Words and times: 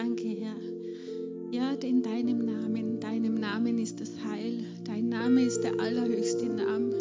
danke, 0.00 0.28
Herr. 0.28 0.56
Ja, 1.50 1.72
in 1.82 2.02
deinem 2.02 2.38
Namen, 2.46 3.00
deinem 3.00 3.34
Namen 3.34 3.78
ist 3.78 4.00
das 4.00 4.12
Heil. 4.24 4.64
Dein 4.84 5.10
Name 5.10 5.42
ist 5.42 5.60
der 5.62 5.78
allerhöchste 5.78 6.46
Name. 6.46 6.94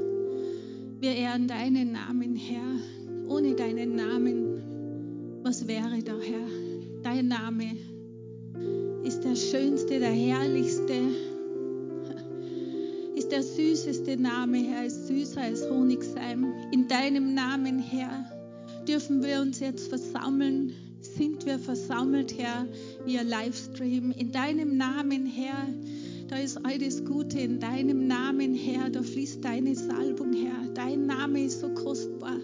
Wir 0.99 1.15
ehren 1.15 1.47
deinen 1.47 1.93
Namen, 1.93 2.35
Herr. 2.35 2.75
Ohne 3.29 3.55
deinen 3.55 3.95
Namen, 3.95 5.39
was 5.43 5.65
wäre 5.65 6.03
da, 6.03 6.19
Herr? 6.19 6.47
Dein 7.03 7.29
Name 7.29 7.77
ist 9.05 9.23
der 9.23 9.35
schönste, 9.35 9.99
der 9.99 10.11
herrlichste, 10.11 10.95
ist 13.15 13.31
der 13.31 13.43
süßeste 13.43 14.17
Name, 14.17 14.57
Herr, 14.57 14.85
ist 14.85 15.07
süßer 15.07 15.41
als 15.41 15.69
Honigseim. 15.69 16.53
In 16.73 16.89
deinem 16.89 17.33
Namen, 17.33 17.79
Herr, 17.79 18.25
dürfen 18.85 19.23
wir 19.23 19.39
uns 19.39 19.61
jetzt 19.61 19.87
versammeln, 19.87 20.73
sind 21.19 21.45
wir 21.45 21.59
versammelt, 21.59 22.37
Herr, 22.37 22.65
via 23.03 23.23
Livestream. 23.23 24.11
In 24.11 24.31
deinem 24.31 24.77
Namen, 24.77 25.25
Herr, 25.25 25.67
da 26.29 26.37
ist 26.37 26.65
alles 26.65 27.03
Gute. 27.03 27.41
In 27.41 27.59
deinem 27.59 28.07
Namen, 28.07 28.53
Herr, 28.55 28.89
da 28.89 29.03
fließt 29.03 29.43
deine 29.43 29.75
Salbung, 29.75 30.31
Herr. 30.31 30.73
Dein 30.73 31.07
Name 31.07 31.43
ist 31.43 31.59
so 31.59 31.73
kostbar. 31.73 32.37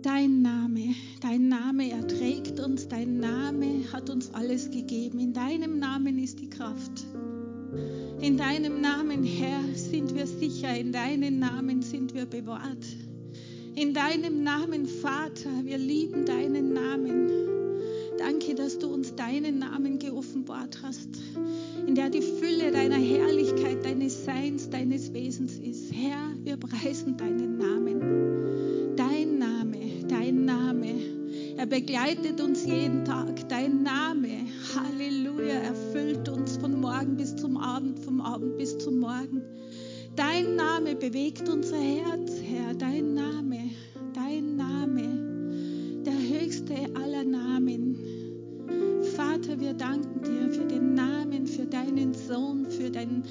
Dein 0.00 0.40
Name, 0.40 0.94
dein 1.20 1.48
Name 1.48 1.90
erträgt 1.90 2.60
uns, 2.60 2.88
dein 2.88 3.18
Name 3.18 3.92
hat 3.92 4.08
uns 4.08 4.32
alles 4.32 4.70
gegeben. 4.70 5.18
In 5.18 5.34
deinem 5.34 5.78
Namen 5.78 6.18
ist 6.18 6.40
die 6.40 6.48
Kraft. 6.48 7.04
In 8.22 8.38
deinem 8.38 8.80
Namen, 8.80 9.22
Herr, 9.22 9.60
sind 9.74 10.14
wir 10.14 10.26
sicher. 10.26 10.74
In 10.74 10.92
deinem 10.92 11.40
Namen 11.40 11.82
sind 11.82 12.14
wir 12.14 12.24
bewahrt. 12.24 12.86
In 13.74 13.92
deinem 13.92 14.42
Namen, 14.44 14.86
Vater, 14.86 15.50
wir 15.64 15.76
lieben 15.76 16.24
deinen 16.24 16.72
Namen. 16.72 17.55
Danke, 18.18 18.54
dass 18.54 18.78
du 18.78 18.88
uns 18.88 19.14
deinen 19.14 19.58
Namen 19.58 19.98
geoffenbart 19.98 20.78
hast, 20.82 21.10
in 21.86 21.94
der 21.94 22.10
die 22.10 22.22
Fülle 22.22 22.70
deiner 22.70 22.96
Herrlichkeit, 22.96 23.84
deines 23.84 24.24
Seins, 24.24 24.70
deines 24.70 25.12
Wesens 25.12 25.58
ist. 25.58 25.92
Herr, 25.92 26.32
wir 26.42 26.56
preisen 26.56 27.16
deinen 27.16 27.58
Namen. 27.58 28.96
Dein 28.96 29.38
Name, 29.38 29.78
dein 30.08 30.44
Name. 30.44 30.94
Er 31.56 31.66
begleitet 31.66 32.40
uns 32.40 32.64
jeden 32.64 33.04
Tag. 33.04 33.48
Dein 33.48 33.82
Name, 33.82 34.28
Halleluja, 34.74 35.54
erfüllt 35.54 36.28
uns 36.28 36.56
von 36.56 36.80
Morgen 36.80 37.16
bis 37.16 37.36
zum 37.36 37.56
Abend, 37.56 37.98
vom 38.00 38.20
Abend 38.20 38.56
bis 38.58 38.76
zum 38.78 38.98
Morgen. 38.98 39.42
Dein 40.16 40.56
Name 40.56 40.96
bewegt 40.96 41.48
unser 41.48 41.76
Herz, 41.76 42.32
Herr. 42.42 42.74
Dein 42.74 43.14
Name, 43.14 43.70
dein 44.14 44.56
Name, 44.56 45.15
danken 49.76 50.22
dir 50.22 50.52
für 50.52 50.64
den 50.64 50.94
Namen, 50.94 51.46
für 51.46 51.66
deinen 51.66 52.14
Sohn, 52.14 52.70
für 52.70 52.90
deinen, 52.90 53.24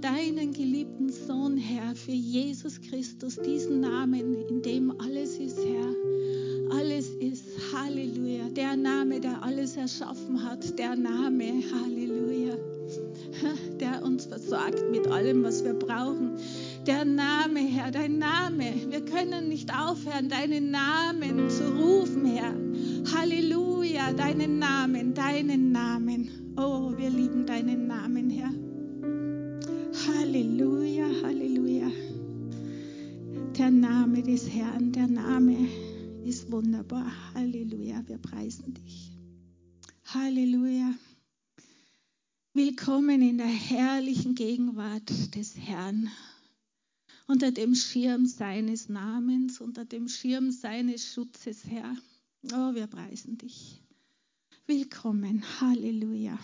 deinen 0.00 0.52
geliebten 0.52 1.10
Sohn, 1.10 1.56
Herr, 1.56 1.94
für 1.94 2.12
Jesus 2.12 2.80
Christus, 2.80 3.36
diesen 3.36 3.80
Namen, 3.80 4.34
in 4.48 4.62
dem 4.62 5.00
alles 5.00 5.38
ist, 5.38 5.58
Herr. 5.58 6.78
Alles 6.78 7.08
ist, 7.20 7.44
Halleluja. 7.72 8.50
Der 8.50 8.76
Name, 8.76 9.20
der 9.20 9.42
alles 9.42 9.76
erschaffen 9.76 10.42
hat, 10.44 10.78
der 10.78 10.96
Name, 10.96 11.62
Halleluja 11.72 12.56
der 13.80 14.02
uns 14.02 14.26
versorgt 14.26 14.90
mit 14.90 15.06
allem, 15.08 15.42
was 15.42 15.64
wir 15.64 15.74
brauchen. 15.74 16.32
Der 16.86 17.04
Name, 17.04 17.60
Herr, 17.60 17.90
dein 17.90 18.18
Name. 18.18 18.74
Wir 18.88 19.04
können 19.04 19.48
nicht 19.48 19.70
aufhören, 19.74 20.28
deinen 20.28 20.70
Namen 20.70 21.50
zu 21.50 21.64
rufen, 21.72 22.24
Herr. 22.26 22.54
Halleluja, 23.14 23.67
deinen 23.78 24.58
Namen, 24.58 25.14
deinen 25.14 25.72
Namen. 25.72 26.54
Oh, 26.56 26.92
wir 26.96 27.10
lieben 27.10 27.46
deinen 27.46 27.86
Namen, 27.86 28.30
Herr. 28.30 28.52
Halleluja, 30.06 31.06
Halleluja. 31.22 31.90
Der 33.56 33.70
Name 33.70 34.22
des 34.22 34.48
Herrn, 34.48 34.92
der 34.92 35.06
Name 35.06 35.68
ist 36.24 36.50
wunderbar. 36.50 37.12
Halleluja, 37.34 38.02
wir 38.06 38.18
preisen 38.18 38.74
dich. 38.74 39.12
Halleluja. 40.06 40.94
Willkommen 42.54 43.22
in 43.22 43.38
der 43.38 43.46
herrlichen 43.46 44.34
Gegenwart 44.34 45.36
des 45.36 45.56
Herrn, 45.56 46.10
unter 47.26 47.52
dem 47.52 47.74
Schirm 47.74 48.26
seines 48.26 48.88
Namens, 48.88 49.60
unter 49.60 49.84
dem 49.84 50.08
Schirm 50.08 50.50
seines 50.50 51.12
Schutzes, 51.12 51.64
Herr. 51.64 51.96
Oh, 52.44 52.72
wir 52.72 52.86
preisen 52.86 53.36
dich. 53.36 53.82
Willkommen. 54.66 55.42
Halleluja. 55.60 56.38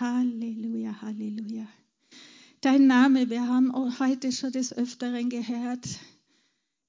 Halleluja, 0.00 1.02
Halleluja. 1.02 1.68
Dein 2.62 2.86
Name, 2.86 3.28
wir 3.28 3.46
haben 3.46 3.70
heute 3.98 4.32
schon 4.32 4.52
des 4.52 4.72
Öfteren 4.72 5.28
gehört, 5.28 5.86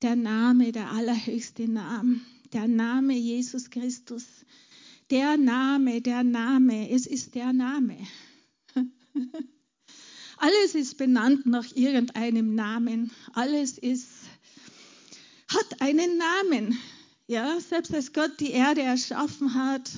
der 0.01 0.15
Name, 0.15 0.71
der 0.71 0.91
allerhöchste 0.91 1.67
Name, 1.67 2.21
der 2.53 2.69
Name 2.69 3.15
Jesus 3.15 3.69
Christus. 3.69 4.23
Der 5.09 5.35
Name, 5.35 6.01
der 6.01 6.23
Name, 6.23 6.89
es 6.89 7.07
ist 7.07 7.35
der 7.35 7.51
Name. 7.51 7.97
Alles 10.37 10.73
ist 10.73 10.97
benannt 10.97 11.45
nach 11.45 11.75
irgendeinem 11.75 12.55
Namen. 12.55 13.11
Alles 13.33 13.77
ist, 13.77 14.07
hat 15.49 15.81
einen 15.81 16.17
Namen. 16.17 16.79
Ja, 17.27 17.59
selbst 17.59 17.93
als 17.93 18.13
Gott 18.13 18.39
die 18.39 18.51
Erde 18.51 18.83
erschaffen 18.83 19.55
hat, 19.55 19.89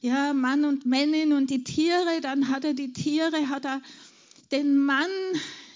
ja, 0.00 0.34
Mann 0.34 0.64
und 0.64 0.84
Männin 0.84 1.32
und 1.32 1.48
die 1.50 1.62
Tiere, 1.62 2.20
dann 2.20 2.48
hat 2.48 2.64
er 2.64 2.74
die 2.74 2.92
Tiere, 2.92 3.48
hat 3.48 3.64
er 3.64 3.80
den 4.50 4.76
Mann, 4.78 5.08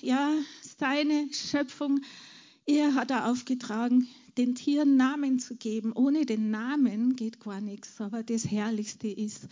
ja, 0.03 0.33
seine 0.79 1.29
Schöpfung, 1.33 2.01
er 2.67 2.95
hat 2.95 3.13
er 3.13 3.31
aufgetragen, 3.31 4.09
den 4.37 4.55
Tieren 4.55 4.97
Namen 4.97 5.39
zu 5.39 5.57
geben. 5.57 5.93
Ohne 5.93 6.27
den 6.27 6.51
Namen 6.51 7.17
geht 7.17 7.41
gar 7.41 7.61
nichts. 7.61 8.01
Aber 8.01 8.23
das 8.23 8.51
Herrlichste 8.51 9.09
ist, 9.09 9.49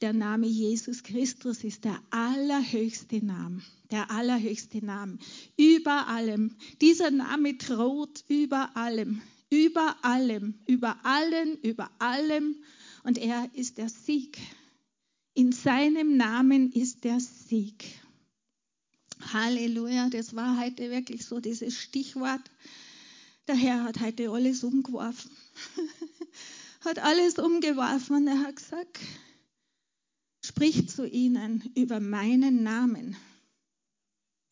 der 0.00 0.12
Name 0.12 0.46
Jesus 0.46 1.02
Christus 1.02 1.62
ist 1.62 1.84
der 1.84 2.00
allerhöchste 2.10 3.24
Name. 3.24 3.62
Der 3.90 4.10
allerhöchste 4.10 4.84
Name. 4.84 5.18
Über 5.56 6.08
allem. 6.08 6.56
Dieser 6.80 7.10
Name 7.10 7.54
droht 7.54 8.24
über 8.28 8.76
allem. 8.76 9.22
Über 9.50 9.96
allem. 10.02 10.54
Über 10.66 11.04
allen. 11.04 11.56
Über 11.62 11.90
allem. 11.98 12.56
Und 13.04 13.18
er 13.18 13.48
ist 13.54 13.78
der 13.78 13.88
Sieg. 13.88 14.38
In 15.34 15.52
seinem 15.52 16.16
Namen 16.16 16.72
ist 16.72 17.04
der 17.04 17.20
Sieg. 17.20 17.84
Halleluja, 19.32 20.08
das 20.08 20.34
war 20.34 20.58
heute 20.58 20.90
wirklich 20.90 21.24
so 21.24 21.40
dieses 21.40 21.78
Stichwort. 21.78 22.40
Der 23.46 23.54
Herr 23.54 23.84
hat 23.84 24.00
heute 24.00 24.30
alles 24.30 24.64
umgeworfen. 24.64 25.30
hat 26.80 26.98
alles 26.98 27.38
umgeworfen 27.38 28.16
und 28.16 28.26
er 28.28 28.40
hat 28.40 28.56
gesagt, 28.56 28.98
sprich 30.44 30.88
zu 30.88 31.06
ihnen 31.06 31.70
über 31.74 32.00
meinen 32.00 32.62
Namen. 32.62 33.16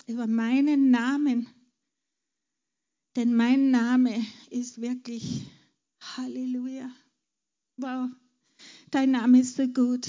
Über 0.06 0.26
meinen 0.26 0.90
Namen. 0.90 1.48
Denn 3.16 3.34
mein 3.34 3.70
Name 3.70 4.24
ist 4.50 4.80
wirklich 4.80 5.42
Halleluja. 6.16 6.90
Wow, 7.76 8.08
dein 8.90 9.12
Name 9.12 9.40
ist 9.40 9.56
so 9.56 9.66
gut. 9.68 10.08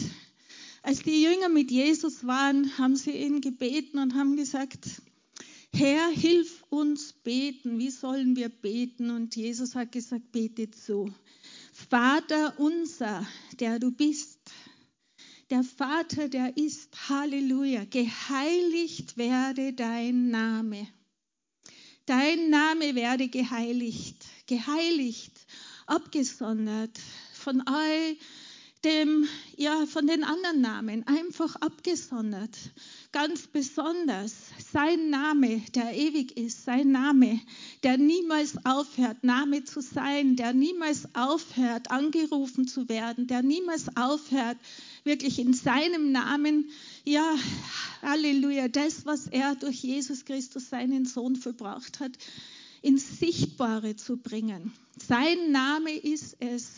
Als 0.81 1.01
die 1.03 1.23
Jünger 1.23 1.49
mit 1.49 1.71
Jesus 1.71 2.25
waren, 2.25 2.77
haben 2.77 2.95
sie 2.95 3.11
ihn 3.11 3.41
gebeten 3.41 3.99
und 3.99 4.13
haben 4.15 4.35
gesagt, 4.35 5.01
Herr, 5.73 6.09
hilf 6.09 6.63
uns 6.69 7.11
beten. 7.11 7.79
Wie 7.79 7.89
sollen 7.89 8.35
wir 8.35 8.49
beten? 8.49 9.09
Und 9.09 9.35
Jesus 9.35 9.75
hat 9.75 9.91
gesagt, 9.91 10.31
betet 10.31 10.75
so. 10.75 11.09
Vater 11.73 12.59
unser, 12.59 13.27
der 13.59 13.79
du 13.79 13.91
bist, 13.91 14.39
der 15.49 15.63
Vater, 15.63 16.29
der 16.29 16.55
ist, 16.57 17.09
Halleluja, 17.09 17.85
geheiligt 17.85 19.17
werde 19.17 19.73
dein 19.73 20.29
Name. 20.29 20.87
Dein 22.05 22.51
Name 22.51 22.93
werde 22.93 23.27
geheiligt, 23.27 24.25
geheiligt, 24.45 25.33
abgesondert 25.87 26.99
von 27.33 27.61
all 27.61 28.15
dem, 28.83 29.27
ja, 29.57 29.87
von 29.87 30.05
den 30.05 30.23
anderen 30.23 30.61
Namen, 30.61 31.07
einfach 31.07 31.55
abgesondert 31.55 32.55
ganz 33.15 33.47
besonders. 33.47 34.35
Sein 34.73 35.09
Name, 35.09 35.61
der 35.73 35.93
ewig 35.93 36.37
ist, 36.37 36.65
sein 36.65 36.91
Name, 36.91 37.39
der 37.81 37.97
niemals 37.97 38.57
aufhört, 38.65 39.23
Name 39.23 39.63
zu 39.63 39.81
sein, 39.81 40.35
der 40.35 40.53
niemals 40.53 41.07
aufhört, 41.15 41.89
angerufen 41.91 42.67
zu 42.67 42.89
werden, 42.89 43.25
der 43.27 43.41
niemals 43.41 43.95
aufhört, 43.95 44.57
wirklich 45.05 45.39
in 45.39 45.53
seinem 45.53 46.11
Namen, 46.11 46.69
ja, 47.05 47.35
Halleluja, 48.01 48.67
das, 48.67 49.05
was 49.05 49.27
er 49.27 49.55
durch 49.55 49.83
Jesus 49.83 50.25
Christus, 50.25 50.69
seinen 50.69 51.05
Sohn, 51.05 51.35
verbracht 51.35 51.99
hat, 51.99 52.11
ins 52.81 53.19
Sichtbare 53.19 53.95
zu 53.95 54.17
bringen. 54.17 54.73
Sein 55.07 55.51
Name 55.51 55.91
ist 55.91 56.37
es, 56.39 56.73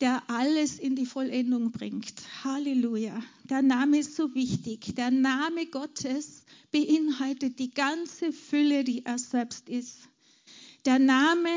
der 0.00 0.22
alles 0.28 0.78
in 0.78 0.96
die 0.96 1.06
Vollendung 1.06 1.72
bringt. 1.72 2.14
Halleluja. 2.42 3.22
Der 3.44 3.62
Name 3.62 3.98
ist 3.98 4.16
so 4.16 4.34
wichtig. 4.34 4.94
Der 4.96 5.10
Name 5.10 5.66
Gottes 5.66 6.44
beinhaltet 6.70 7.58
die 7.58 7.70
ganze 7.70 8.32
Fülle, 8.32 8.84
die 8.84 9.04
er 9.04 9.18
selbst 9.18 9.68
ist. 9.68 10.08
Der 10.86 10.98
Name 10.98 11.50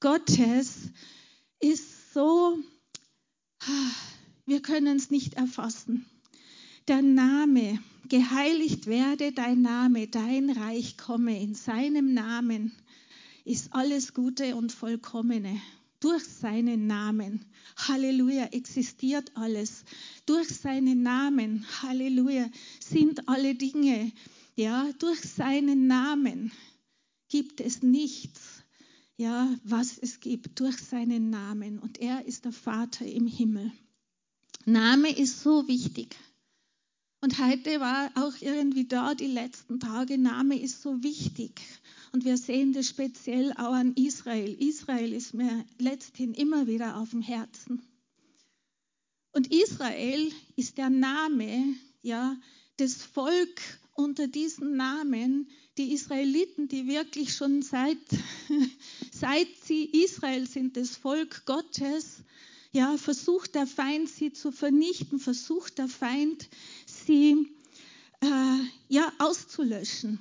Gottes 0.00 0.90
ist 1.60 2.12
so, 2.12 2.58
wir 4.46 4.60
können 4.60 4.96
es 4.96 5.10
nicht 5.10 5.34
erfassen. 5.34 6.06
Der 6.86 7.00
Name, 7.00 7.78
geheiligt 8.10 8.86
werde 8.86 9.32
dein 9.32 9.62
Name, 9.62 10.06
dein 10.06 10.50
Reich 10.50 10.98
komme 10.98 11.40
in 11.40 11.54
seinem 11.54 12.12
Namen, 12.12 12.72
ist 13.46 13.72
alles 13.72 14.12
Gute 14.12 14.54
und 14.54 14.70
Vollkommene 14.70 15.60
durch 16.04 16.24
seinen 16.24 16.86
Namen. 16.86 17.46
Halleluja, 17.78 18.48
existiert 18.52 19.34
alles. 19.34 19.84
Durch 20.26 20.48
seinen 20.48 21.02
Namen, 21.02 21.64
Halleluja, 21.80 22.50
sind 22.80 23.26
alle 23.30 23.54
Dinge. 23.54 24.12
Ja, 24.54 24.90
durch 24.98 25.20
seinen 25.20 25.86
Namen 25.86 26.52
gibt 27.30 27.62
es 27.62 27.82
nichts, 27.82 28.62
ja, 29.16 29.48
was 29.64 29.96
es 29.96 30.20
gibt. 30.20 30.60
Durch 30.60 30.76
seinen 30.76 31.30
Namen. 31.30 31.78
Und 31.78 31.98
er 31.98 32.26
ist 32.26 32.44
der 32.44 32.52
Vater 32.52 33.06
im 33.06 33.26
Himmel. 33.26 33.72
Name 34.66 35.08
ist 35.16 35.40
so 35.40 35.66
wichtig. 35.66 36.14
Und 37.24 37.38
heute 37.38 37.80
war 37.80 38.10
auch 38.16 38.34
irgendwie 38.42 38.86
da, 38.86 39.14
die 39.14 39.28
letzten 39.28 39.80
Tage, 39.80 40.18
Name 40.18 40.60
ist 40.60 40.82
so 40.82 41.02
wichtig. 41.02 41.62
Und 42.12 42.26
wir 42.26 42.36
sehen 42.36 42.74
das 42.74 42.86
speziell 42.86 43.50
auch 43.52 43.72
an 43.72 43.94
Israel. 43.94 44.52
Israel 44.62 45.10
ist 45.10 45.32
mir 45.32 45.64
letzthin 45.78 46.34
immer 46.34 46.66
wieder 46.66 46.98
auf 46.98 47.12
dem 47.12 47.22
Herzen. 47.22 47.80
Und 49.32 49.50
Israel 49.50 50.30
ist 50.56 50.76
der 50.76 50.90
Name, 50.90 51.76
ja, 52.02 52.36
das 52.76 53.02
Volk 53.02 53.58
unter 53.94 54.28
diesen 54.28 54.76
Namen, 54.76 55.48
die 55.78 55.94
Israeliten, 55.94 56.68
die 56.68 56.86
wirklich 56.88 57.32
schon 57.32 57.62
seit, 57.62 57.96
seit 59.12 59.48
sie 59.64 59.86
Israel 59.86 60.46
sind, 60.46 60.76
das 60.76 60.94
Volk 60.94 61.46
Gottes, 61.46 62.22
ja, 62.74 62.96
versucht 62.96 63.54
der 63.54 63.68
Feind 63.68 64.08
sie 64.08 64.32
zu 64.32 64.50
vernichten, 64.50 65.20
versucht 65.20 65.78
der 65.78 65.86
Feind 65.86 66.48
sie 67.06 67.48
äh, 68.20 68.58
ja, 68.88 69.12
auszulöschen 69.18 70.18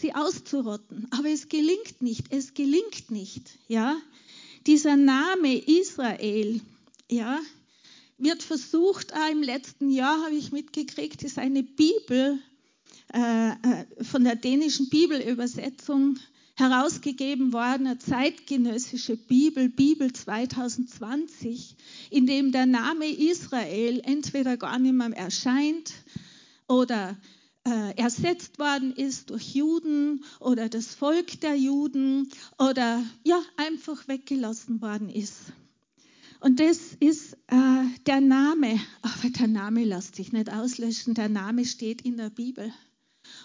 sie 0.00 0.14
auszurotten. 0.14 1.08
Aber 1.10 1.28
es 1.28 1.48
gelingt 1.48 2.00
nicht, 2.00 2.26
es 2.30 2.54
gelingt 2.54 3.10
nicht, 3.10 3.58
ja. 3.68 3.96
Dieser 4.66 4.96
Name 4.96 5.56
Israel, 5.56 6.60
ja, 7.10 7.38
wird 8.18 8.42
versucht, 8.42 9.14
auch 9.14 9.30
im 9.30 9.42
letzten 9.42 9.90
Jahr 9.90 10.24
habe 10.24 10.34
ich 10.34 10.52
mitgekriegt, 10.52 11.22
ist 11.22 11.38
eine 11.38 11.62
Bibel 11.62 12.38
äh, 13.12 13.50
äh, 13.50 14.04
von 14.04 14.24
der 14.24 14.36
dänischen 14.36 14.88
Bibelübersetzung 14.88 16.18
herausgegeben 16.56 17.52
worden, 17.52 17.86
eine 17.86 17.98
zeitgenössische 17.98 19.16
Bibel, 19.16 19.68
Bibel 19.68 20.12
2020, 20.12 21.76
in 22.10 22.26
dem 22.26 22.50
der 22.50 22.66
Name 22.66 23.06
Israel 23.06 24.00
entweder 24.04 24.56
gar 24.56 24.78
nicht 24.78 24.94
mehr 24.94 25.10
erscheint 25.10 25.92
oder 26.68 27.16
äh, 27.64 27.96
ersetzt 27.96 28.58
worden 28.58 28.92
ist 28.92 29.30
durch 29.30 29.54
Juden 29.54 30.24
oder 30.40 30.68
das 30.68 30.94
Volk 30.94 31.40
der 31.40 31.56
Juden 31.56 32.30
oder 32.58 33.02
ja, 33.24 33.40
einfach 33.56 34.06
weggelassen 34.08 34.80
worden 34.80 35.08
ist. 35.08 35.52
Und 36.40 36.60
das 36.60 36.78
ist 37.00 37.34
äh, 37.48 37.84
der 38.06 38.20
Name, 38.20 38.78
aber 39.02 39.30
der 39.30 39.48
Name 39.48 39.84
lässt 39.84 40.16
sich 40.16 40.32
nicht 40.32 40.52
auslöschen, 40.52 41.14
der 41.14 41.28
Name 41.28 41.64
steht 41.64 42.02
in 42.02 42.16
der 42.16 42.30
Bibel. 42.30 42.72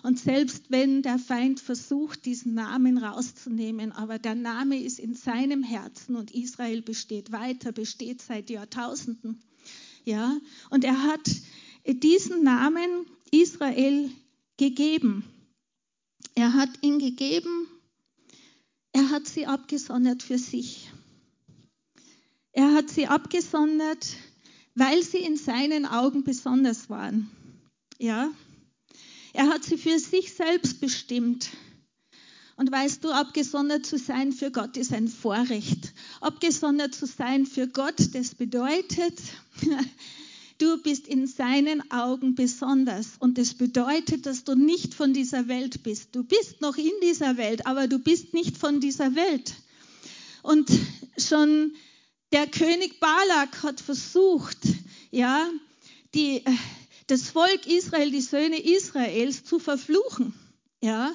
Und 0.03 0.19
selbst 0.19 0.69
wenn 0.69 1.01
der 1.01 1.17
Feind 1.17 1.59
versucht, 1.59 2.25
diesen 2.25 2.53
Namen 2.53 2.97
rauszunehmen, 2.97 3.91
aber 3.91 4.19
der 4.19 4.35
Name 4.35 4.79
ist 4.79 5.00
in 5.00 5.15
seinem 5.15 5.63
Herzen 5.63 6.15
und 6.15 6.31
Israel 6.31 6.81
besteht 6.81 7.31
weiter, 7.31 7.71
besteht 7.71 8.21
seit 8.21 8.50
Jahrtausenden. 8.50 9.41
Ja, 10.03 10.38
und 10.69 10.83
er 10.83 11.01
hat 11.03 11.29
diesen 11.85 12.43
Namen 12.43 13.05
Israel 13.31 14.09
gegeben. 14.57 15.23
Er 16.35 16.53
hat 16.53 16.69
ihn 16.81 16.99
gegeben, 16.99 17.67
er 18.93 19.09
hat 19.09 19.27
sie 19.27 19.45
abgesondert 19.45 20.23
für 20.23 20.37
sich. 20.37 20.89
Er 22.51 22.73
hat 22.73 22.89
sie 22.89 23.07
abgesondert, 23.07 24.15
weil 24.75 25.01
sie 25.03 25.19
in 25.19 25.37
seinen 25.37 25.85
Augen 25.85 26.23
besonders 26.23 26.89
waren. 26.89 27.29
Ja? 27.97 28.31
Er 29.33 29.47
hat 29.47 29.63
sie 29.63 29.77
für 29.77 29.97
sich 29.99 30.33
selbst 30.33 30.81
bestimmt. 30.81 31.49
Und 32.57 32.71
weißt 32.71 33.03
du, 33.03 33.11
abgesondert 33.11 33.85
zu 33.85 33.97
sein 33.97 34.33
für 34.33 34.51
Gott 34.51 34.77
ist 34.77 34.93
ein 34.93 35.07
Vorrecht. 35.07 35.93
Abgesondert 36.19 36.93
zu 36.93 37.07
sein 37.07 37.45
für 37.45 37.67
Gott, 37.67 38.13
das 38.13 38.35
bedeutet, 38.35 39.19
Du 40.61 40.77
bist 40.77 41.07
in 41.07 41.25
seinen 41.25 41.89
Augen 41.89 42.35
besonders. 42.35 43.13
Und 43.17 43.39
das 43.39 43.55
bedeutet, 43.55 44.27
dass 44.27 44.43
du 44.43 44.53
nicht 44.53 44.93
von 44.93 45.11
dieser 45.11 45.47
Welt 45.47 45.81
bist. 45.81 46.09
Du 46.15 46.23
bist 46.23 46.61
noch 46.61 46.77
in 46.77 46.91
dieser 47.01 47.37
Welt, 47.37 47.65
aber 47.65 47.87
du 47.87 47.97
bist 47.97 48.35
nicht 48.35 48.59
von 48.59 48.79
dieser 48.79 49.15
Welt. 49.15 49.55
Und 50.43 50.69
schon 51.17 51.73
der 52.31 52.45
König 52.45 52.99
Balak 52.99 53.63
hat 53.63 53.81
versucht, 53.81 54.59
ja, 55.09 55.49
die, 56.13 56.43
das 57.07 57.31
Volk 57.31 57.65
Israel, 57.65 58.11
die 58.11 58.21
Söhne 58.21 58.61
Israels 58.61 59.43
zu 59.43 59.57
verfluchen. 59.57 60.35
Ja. 60.79 61.11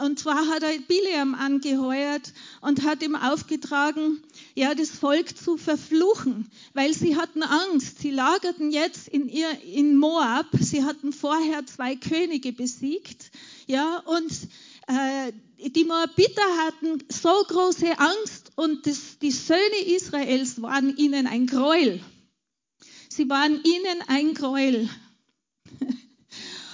Und 0.00 0.18
zwar 0.18 0.48
hat 0.48 0.62
er 0.62 0.78
Bileam 0.78 1.34
angeheuert 1.34 2.32
und 2.60 2.84
hat 2.84 3.02
ihm 3.02 3.14
aufgetragen, 3.14 4.22
ja, 4.54 4.74
das 4.74 4.90
Volk 4.90 5.36
zu 5.36 5.56
verfluchen, 5.58 6.50
weil 6.72 6.94
sie 6.94 7.16
hatten 7.16 7.42
Angst. 7.42 7.98
Sie 8.00 8.10
lagerten 8.10 8.70
jetzt 8.70 9.08
in, 9.08 9.28
ihr, 9.28 9.50
in 9.62 9.96
Moab. 9.96 10.46
Sie 10.58 10.84
hatten 10.84 11.12
vorher 11.12 11.66
zwei 11.66 11.96
Könige 11.96 12.52
besiegt, 12.52 13.30
ja, 13.66 13.98
und 13.98 14.32
äh, 14.86 15.32
die 15.68 15.84
Moabiter 15.84 16.42
hatten 16.64 17.04
so 17.08 17.44
große 17.48 17.98
Angst 17.98 18.52
und 18.56 18.86
das, 18.86 19.18
die 19.18 19.30
Söhne 19.30 19.84
Israels 19.86 20.62
waren 20.62 20.96
ihnen 20.96 21.26
ein 21.26 21.46
Gräuel. 21.46 22.00
Sie 23.08 23.28
waren 23.28 23.62
ihnen 23.62 24.02
ein 24.08 24.34
Gräuel. 24.34 24.88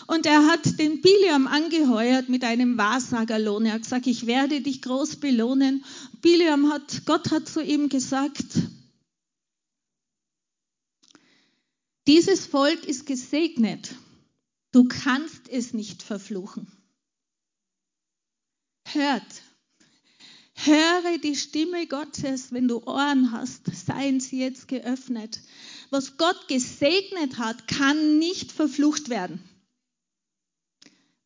Und 0.07 0.25
er 0.25 0.47
hat 0.47 0.79
den 0.79 1.01
Biliam 1.01 1.47
angeheuert 1.47 2.29
mit 2.29 2.45
einem 2.45 2.79
Wahrsagerlohn. 2.79 3.67
Er 3.67 3.75
hat 3.75 3.83
gesagt, 3.83 4.07
ich 4.07 4.27
werde 4.27 4.61
dich 4.61 4.83
groß 4.83 5.17
belohnen. 5.17 5.85
Biliam 6.23 6.73
hat, 6.73 7.03
Gott 7.07 7.31
hat 7.33 7.49
zu 7.49 7.61
ihm 7.61 7.89
gesagt, 7.89 8.45
dieses 12.07 12.47
Volk 12.47 12.85
ist 12.85 13.07
gesegnet. 13.07 13.97
Du 14.71 14.85
kannst 14.85 15.49
es 15.49 15.73
nicht 15.73 16.03
verfluchen. 16.03 16.71
Hört, 18.89 19.43
höre 20.55 21.19
die 21.19 21.35
Stimme 21.35 21.89
Gottes, 21.89 22.53
wenn 22.53 22.69
du 22.69 22.83
Ohren 22.85 23.33
hast, 23.33 23.67
seien 23.75 24.21
sie 24.21 24.39
jetzt 24.39 24.69
geöffnet. 24.69 25.41
Was 25.91 26.17
Gott 26.17 26.47
gesegnet 26.47 27.39
hat, 27.39 27.67
kann 27.67 28.19
nicht 28.19 28.53
verflucht 28.53 29.09
werden. 29.09 29.43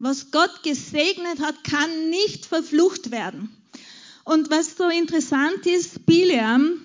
Was 0.03 0.31
Gott 0.31 0.63
gesegnet 0.63 1.41
hat, 1.41 1.63
kann 1.63 2.09
nicht 2.09 2.47
verflucht 2.47 3.11
werden. 3.11 3.51
Und 4.25 4.51
was 4.51 4.75
so 4.79 4.89
interessant 4.89 5.67
ist, 5.67 6.07
Bileam 6.07 6.81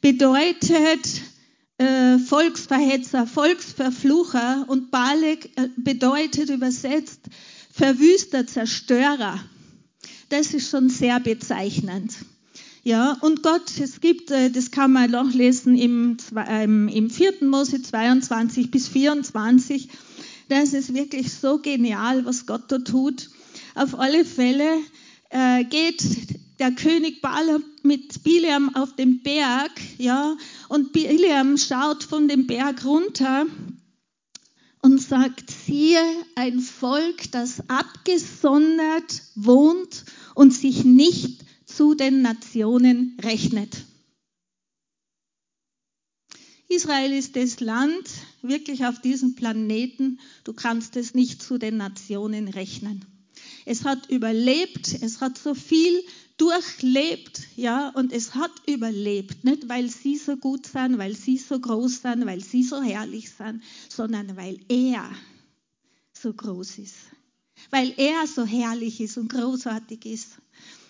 bedeutet 0.00 1.22
äh, 1.78 2.18
Volksverhetzer, 2.18 3.28
Volksverflucher 3.28 4.64
und 4.66 4.90
Balek 4.90 5.56
äh, 5.56 5.68
bedeutet 5.76 6.50
übersetzt 6.50 7.20
Verwüster, 7.72 8.44
Zerstörer. 8.44 9.38
Das 10.28 10.52
ist 10.52 10.68
schon 10.68 10.90
sehr 10.90 11.20
bezeichnend. 11.20 12.16
Ja, 12.82 13.18
und 13.20 13.44
Gott, 13.44 13.78
es 13.80 14.00
gibt, 14.00 14.32
äh, 14.32 14.50
das 14.50 14.72
kann 14.72 14.92
man 14.92 15.12
noch 15.12 15.32
lesen 15.32 15.78
im, 15.78 16.16
ähm, 16.48 16.88
im 16.88 17.08
4. 17.08 17.34
Mose 17.42 17.82
22 17.82 18.72
bis 18.72 18.88
24, 18.88 19.88
das 20.48 20.72
ist 20.72 20.94
wirklich 20.94 21.32
so 21.32 21.58
genial, 21.58 22.24
was 22.24 22.46
Gott 22.46 22.64
da 22.68 22.78
tut. 22.78 23.30
Auf 23.74 23.98
alle 23.98 24.24
Fälle 24.24 24.78
äh, 25.30 25.64
geht 25.64 26.02
der 26.58 26.72
König 26.72 27.20
Balaam 27.20 27.62
mit 27.82 28.22
Bileam 28.24 28.74
auf 28.74 28.96
den 28.96 29.22
Berg, 29.22 29.70
ja, 29.98 30.36
und 30.68 30.92
Bileam 30.92 31.56
schaut 31.56 32.02
von 32.02 32.28
dem 32.28 32.46
Berg 32.46 32.84
runter 32.84 33.46
und 34.82 35.00
sagt, 35.00 35.50
siehe, 35.50 36.02
ein 36.34 36.60
Volk, 36.60 37.30
das 37.30 37.62
abgesondert 37.68 39.22
wohnt 39.34 40.04
und 40.34 40.52
sich 40.52 40.84
nicht 40.84 41.44
zu 41.64 41.94
den 41.94 42.22
Nationen 42.22 43.16
rechnet. 43.22 43.84
Israel 46.68 47.12
ist 47.12 47.36
das 47.36 47.60
Land, 47.60 48.08
wirklich 48.42 48.84
auf 48.84 49.00
diesem 49.00 49.34
Planeten, 49.34 50.18
du 50.44 50.52
kannst 50.52 50.96
es 50.96 51.14
nicht 51.14 51.42
zu 51.42 51.58
den 51.58 51.76
Nationen 51.76 52.48
rechnen. 52.48 53.04
Es 53.64 53.84
hat 53.84 54.10
überlebt, 54.10 55.02
es 55.02 55.20
hat 55.20 55.38
so 55.38 55.54
viel 55.54 56.02
durchlebt, 56.38 57.42
ja, 57.56 57.90
und 57.90 58.12
es 58.12 58.34
hat 58.34 58.52
überlebt, 58.66 59.44
nicht 59.44 59.68
weil 59.68 59.90
sie 59.90 60.16
so 60.16 60.36
gut 60.36 60.66
sind, 60.66 60.98
weil 60.98 61.14
sie 61.14 61.36
so 61.36 61.58
groß 61.58 62.02
sind, 62.02 62.26
weil 62.26 62.42
sie 62.42 62.62
so 62.62 62.80
herrlich 62.80 63.30
sind, 63.30 63.62
sondern 63.88 64.36
weil 64.36 64.58
er 64.68 65.10
so 66.12 66.32
groß 66.32 66.78
ist, 66.78 66.96
weil 67.70 67.92
er 67.96 68.26
so 68.26 68.46
herrlich 68.46 69.00
ist 69.00 69.18
und 69.18 69.28
großartig 69.32 70.06
ist. 70.06 70.38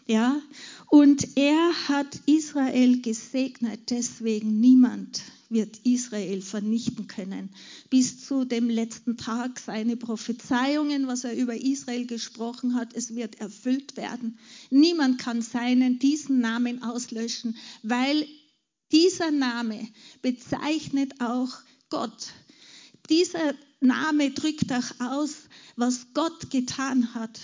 Ja, 0.07 0.41
und 0.87 1.37
er 1.37 1.89
hat 1.89 2.21
Israel 2.25 3.03
gesegnet, 3.03 3.91
deswegen 3.91 4.59
niemand 4.59 5.23
wird 5.51 5.79
Israel 5.85 6.43
vernichten 6.43 7.07
können. 7.07 7.51
Bis 7.91 8.27
zu 8.27 8.45
dem 8.45 8.69
letzten 8.69 9.17
Tag 9.17 9.59
seine 9.59 9.97
Prophezeiungen, 9.97 11.07
was 11.07 11.25
er 11.25 11.37
über 11.37 11.57
Israel 11.57 12.07
gesprochen 12.07 12.75
hat, 12.75 12.95
es 12.95 13.15
wird 13.15 13.41
erfüllt 13.41 13.97
werden. 13.97 14.39
Niemand 14.71 15.19
kann 15.19 15.43
seinen, 15.43 15.99
diesen 15.99 16.41
Namen 16.41 16.83
auslöschen, 16.83 17.57
weil 17.83 18.27
dieser 18.93 19.31
Name 19.31 19.89
bezeichnet 20.23 21.21
auch 21.21 21.51
Gott. 21.89 22.33
Dieser 23.09 23.55
Name 23.81 24.31
drückt 24.33 24.71
auch 24.73 25.01
aus, 25.01 25.35
was 25.77 26.09
Gott 26.13 26.51
getan 26.51 27.15
hat. 27.15 27.41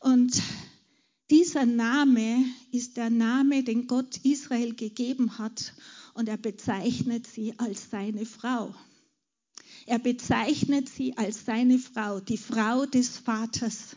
Und 0.00 0.40
dieser 1.30 1.66
Name 1.66 2.44
ist 2.72 2.96
der 2.96 3.10
Name, 3.10 3.64
den 3.64 3.86
Gott 3.86 4.18
Israel 4.24 4.74
gegeben 4.74 5.36
hat 5.38 5.74
und 6.18 6.28
er 6.28 6.36
bezeichnet 6.36 7.28
sie 7.28 7.54
als 7.58 7.90
seine 7.92 8.26
Frau. 8.26 8.74
Er 9.86 10.00
bezeichnet 10.00 10.88
sie 10.88 11.16
als 11.16 11.44
seine 11.44 11.78
Frau, 11.78 12.18
die 12.18 12.36
Frau 12.36 12.86
des 12.86 13.18
Vaters. 13.18 13.94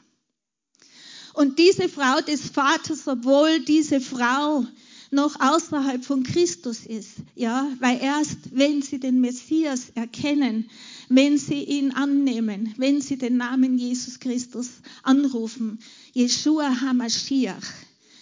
Und 1.34 1.58
diese 1.58 1.90
Frau 1.90 2.22
des 2.22 2.50
Vaters, 2.50 3.08
obwohl 3.08 3.62
diese 3.66 4.00
Frau 4.00 4.64
noch 5.10 5.40
außerhalb 5.40 6.06
von 6.06 6.22
Christus 6.22 6.86
ist, 6.86 7.16
ja, 7.34 7.68
weil 7.80 8.00
erst 8.00 8.56
wenn 8.56 8.84
sie 8.84 9.00
den 9.00 9.20
Messias 9.20 9.90
erkennen, 9.96 10.70
wenn 11.10 11.40
sie 11.40 11.64
ihn 11.64 11.90
annehmen, 11.90 12.72
wenn 12.78 13.02
sie 13.02 13.18
den 13.18 13.38
Namen 13.38 13.80
Jesus 13.80 14.20
Christus 14.20 14.70
anrufen, 15.02 15.80
Yeshua 16.14 16.82
HaMashiach, 16.82 17.66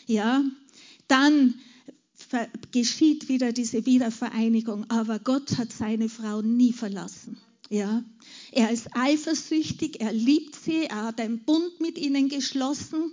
ja, 0.08 0.42
dann 1.10 1.56
geschieht 2.72 3.30
wieder 3.30 3.52
diese 3.52 3.86
Wiedervereinigung. 3.86 4.90
Aber 4.90 5.20
Gott 5.20 5.58
hat 5.58 5.72
seine 5.72 6.10
Frau 6.10 6.42
nie 6.42 6.74
verlassen. 6.74 7.38
Ja, 7.70 8.04
er 8.52 8.72
ist 8.72 8.88
eifersüchtig, 8.96 10.02
er 10.02 10.12
liebt 10.12 10.56
sie, 10.56 10.86
er 10.86 11.04
hat 11.06 11.22
einen 11.22 11.40
Bund 11.40 11.80
mit 11.80 12.00
ihnen 12.00 12.28
geschlossen. 12.28 13.12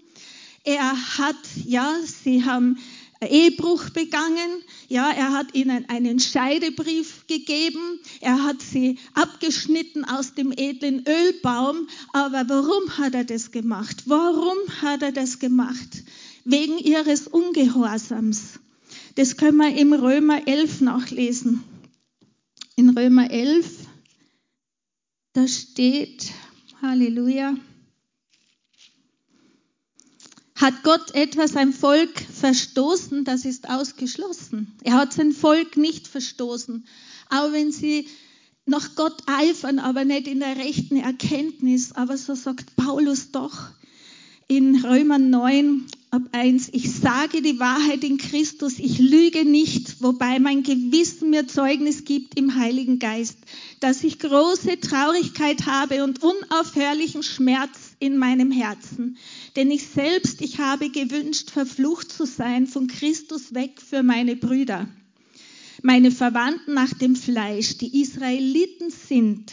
Er 0.64 1.18
hat, 1.18 1.36
ja, 1.66 1.94
sie 2.04 2.44
haben 2.44 2.78
Ehebruch 3.20 3.90
begangen. 3.90 4.62
Ja, 4.88 5.10
er 5.10 5.32
hat 5.32 5.54
ihnen 5.54 5.88
einen 5.88 6.20
Scheidebrief 6.20 7.26
gegeben. 7.26 8.00
Er 8.20 8.44
hat 8.44 8.62
sie 8.62 8.98
abgeschnitten 9.14 10.04
aus 10.04 10.34
dem 10.34 10.52
edlen 10.52 11.04
Ölbaum. 11.06 11.88
Aber 12.12 12.48
warum 12.48 12.98
hat 12.98 13.14
er 13.14 13.24
das 13.24 13.52
gemacht? 13.52 14.04
Warum 14.06 14.58
hat 14.82 15.02
er 15.02 15.12
das 15.12 15.38
gemacht? 15.38 16.02
Wegen 16.44 16.78
ihres 16.78 17.26
Ungehorsams. 17.26 18.58
Das 19.16 19.38
können 19.38 19.56
wir 19.56 19.74
im 19.74 19.94
Römer 19.94 20.46
11 20.46 20.82
nachlesen. 20.82 21.64
In 22.76 22.90
Römer 22.90 23.30
11, 23.30 23.86
da 25.32 25.48
steht, 25.48 26.32
Halleluja, 26.82 27.56
hat 30.54 30.82
Gott 30.82 31.14
etwa 31.14 31.48
sein 31.48 31.72
Volk 31.72 32.20
verstoßen, 32.20 33.24
das 33.24 33.46
ist 33.46 33.70
ausgeschlossen. 33.70 34.74
Er 34.84 34.96
hat 34.96 35.14
sein 35.14 35.32
Volk 35.32 35.78
nicht 35.78 36.06
verstoßen. 36.06 36.86
Auch 37.30 37.52
wenn 37.52 37.72
sie 37.72 38.08
nach 38.66 38.96
Gott 38.96 39.22
eifern, 39.26 39.78
aber 39.78 40.04
nicht 40.04 40.26
in 40.26 40.40
der 40.40 40.58
rechten 40.58 40.96
Erkenntnis. 40.96 41.92
Aber 41.92 42.18
so 42.18 42.34
sagt 42.34 42.76
Paulus 42.76 43.30
doch 43.30 43.70
in 44.48 44.84
Römer 44.84 45.18
9 45.18 45.86
ab 46.12 46.22
1, 46.30 46.70
ich 46.72 46.92
sage 46.92 47.42
die 47.42 47.58
Wahrheit 47.58 48.04
in 48.04 48.16
Christus, 48.16 48.78
ich 48.78 48.98
lüge 48.98 49.44
nicht, 49.44 50.00
wobei 50.00 50.38
mein 50.38 50.62
Gewissen 50.62 51.30
mir 51.30 51.48
Zeugnis 51.48 52.04
gibt 52.04 52.38
im 52.38 52.54
Heiligen 52.54 53.00
Geist, 53.00 53.36
dass 53.80 54.04
ich 54.04 54.20
große 54.20 54.78
Traurigkeit 54.78 55.66
habe 55.66 56.04
und 56.04 56.22
unaufhörlichen 56.22 57.24
Schmerz 57.24 57.96
in 57.98 58.18
meinem 58.18 58.52
Herzen. 58.52 59.16
Denn 59.56 59.70
ich 59.70 59.88
selbst, 59.88 60.40
ich 60.40 60.60
habe 60.60 60.90
gewünscht, 60.90 61.50
verflucht 61.50 62.12
zu 62.12 62.24
sein 62.24 62.68
von 62.68 62.86
Christus 62.86 63.52
weg 63.52 63.82
für 63.82 64.04
meine 64.04 64.36
Brüder, 64.36 64.88
meine 65.82 66.12
Verwandten 66.12 66.74
nach 66.74 66.94
dem 66.94 67.16
Fleisch, 67.16 67.78
die 67.78 68.00
Israeliten 68.00 68.90
sind, 68.90 69.52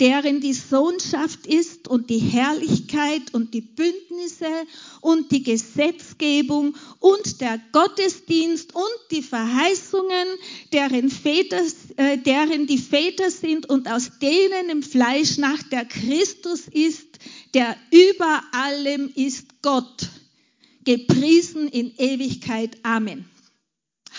deren 0.00 0.40
die 0.40 0.54
Sohnschaft 0.54 1.46
ist 1.46 1.86
und 1.86 2.10
die 2.10 2.18
Herrlichkeit 2.18 3.32
und 3.32 3.54
die 3.54 3.60
Bündnisse 3.60 4.66
und 5.00 5.30
die 5.30 5.42
Gesetzgebung 5.42 6.74
und 6.98 7.40
der 7.40 7.60
Gottesdienst 7.72 8.74
und 8.74 8.84
die 9.12 9.22
Verheißungen, 9.22 10.26
deren, 10.72 11.10
Väter, 11.10 11.62
äh, 11.96 12.18
deren 12.18 12.66
die 12.66 12.78
Väter 12.78 13.30
sind 13.30 13.68
und 13.68 13.88
aus 13.88 14.10
denen 14.20 14.70
im 14.70 14.82
Fleisch 14.82 15.38
nach 15.38 15.62
der 15.62 15.84
Christus 15.84 16.62
ist, 16.68 17.06
der 17.54 17.76
über 17.92 18.42
allem 18.52 19.12
ist 19.14 19.62
Gott, 19.62 20.08
gepriesen 20.84 21.68
in 21.68 21.94
Ewigkeit. 21.96 22.76
Amen. 22.82 23.24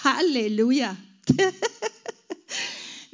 Halleluja. 0.04 0.96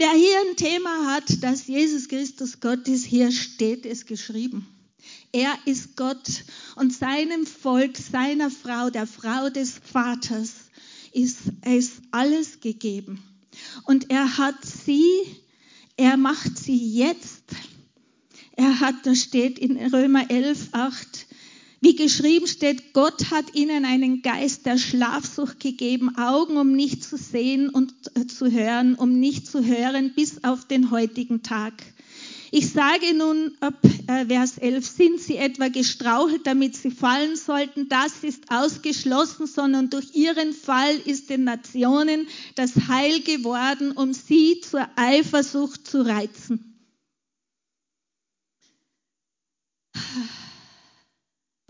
Wer 0.01 0.13
hier 0.13 0.39
ein 0.49 0.55
Thema 0.55 1.13
hat, 1.13 1.43
dass 1.43 1.67
Jesus 1.67 2.07
Christus 2.07 2.59
Gott 2.59 2.87
ist, 2.87 3.05
hier 3.05 3.31
steht 3.31 3.85
es 3.85 4.07
geschrieben. 4.07 4.65
Er 5.31 5.53
ist 5.65 5.95
Gott 5.95 6.43
und 6.75 6.91
seinem 6.91 7.45
Volk, 7.45 7.97
seiner 7.97 8.49
Frau, 8.49 8.89
der 8.89 9.05
Frau 9.05 9.51
des 9.51 9.77
Vaters, 9.77 10.53
ist 11.11 11.41
es 11.61 12.01
alles 12.09 12.61
gegeben. 12.61 13.21
Und 13.83 14.09
er 14.09 14.39
hat 14.39 14.65
sie, 14.65 15.05
er 15.97 16.17
macht 16.17 16.57
sie 16.57 16.95
jetzt. 16.95 17.43
Er 18.53 18.79
hat, 18.79 19.05
da 19.05 19.13
steht 19.13 19.59
in 19.59 19.77
Römer 19.77 20.31
11, 20.31 20.69
8, 20.71 21.27
wie 21.81 21.95
geschrieben 21.95 22.45
steht, 22.45 22.93
Gott 22.93 23.31
hat 23.31 23.55
ihnen 23.55 23.85
einen 23.85 24.21
Geist 24.21 24.67
der 24.67 24.77
Schlafsucht 24.77 25.59
gegeben, 25.59 26.15
Augen, 26.15 26.57
um 26.57 26.73
nicht 26.73 27.03
zu 27.03 27.17
sehen 27.17 27.69
und 27.69 27.91
äh, 28.15 28.27
zu 28.27 28.51
hören, 28.51 28.93
um 28.93 29.19
nicht 29.19 29.47
zu 29.47 29.65
hören 29.65 30.13
bis 30.15 30.43
auf 30.43 30.67
den 30.67 30.91
heutigen 30.91 31.41
Tag. 31.41 31.73
Ich 32.51 32.69
sage 32.69 33.15
nun 33.15 33.53
ab 33.61 33.79
äh, 34.07 34.27
Vers 34.27 34.59
11, 34.59 34.85
sind 34.85 35.21
sie 35.21 35.37
etwa 35.37 35.69
gestrauchelt, 35.69 36.45
damit 36.45 36.75
sie 36.75 36.91
fallen 36.91 37.35
sollten? 37.35 37.89
Das 37.89 38.23
ist 38.23 38.51
ausgeschlossen, 38.51 39.47
sondern 39.47 39.89
durch 39.89 40.13
ihren 40.13 40.53
Fall 40.53 40.95
ist 41.05 41.31
den 41.31 41.45
Nationen 41.45 42.27
das 42.53 42.75
Heil 42.89 43.21
geworden, 43.21 43.93
um 43.93 44.13
sie 44.13 44.59
zur 44.61 44.87
Eifersucht 44.97 45.87
zu 45.87 46.05
reizen. 46.05 46.67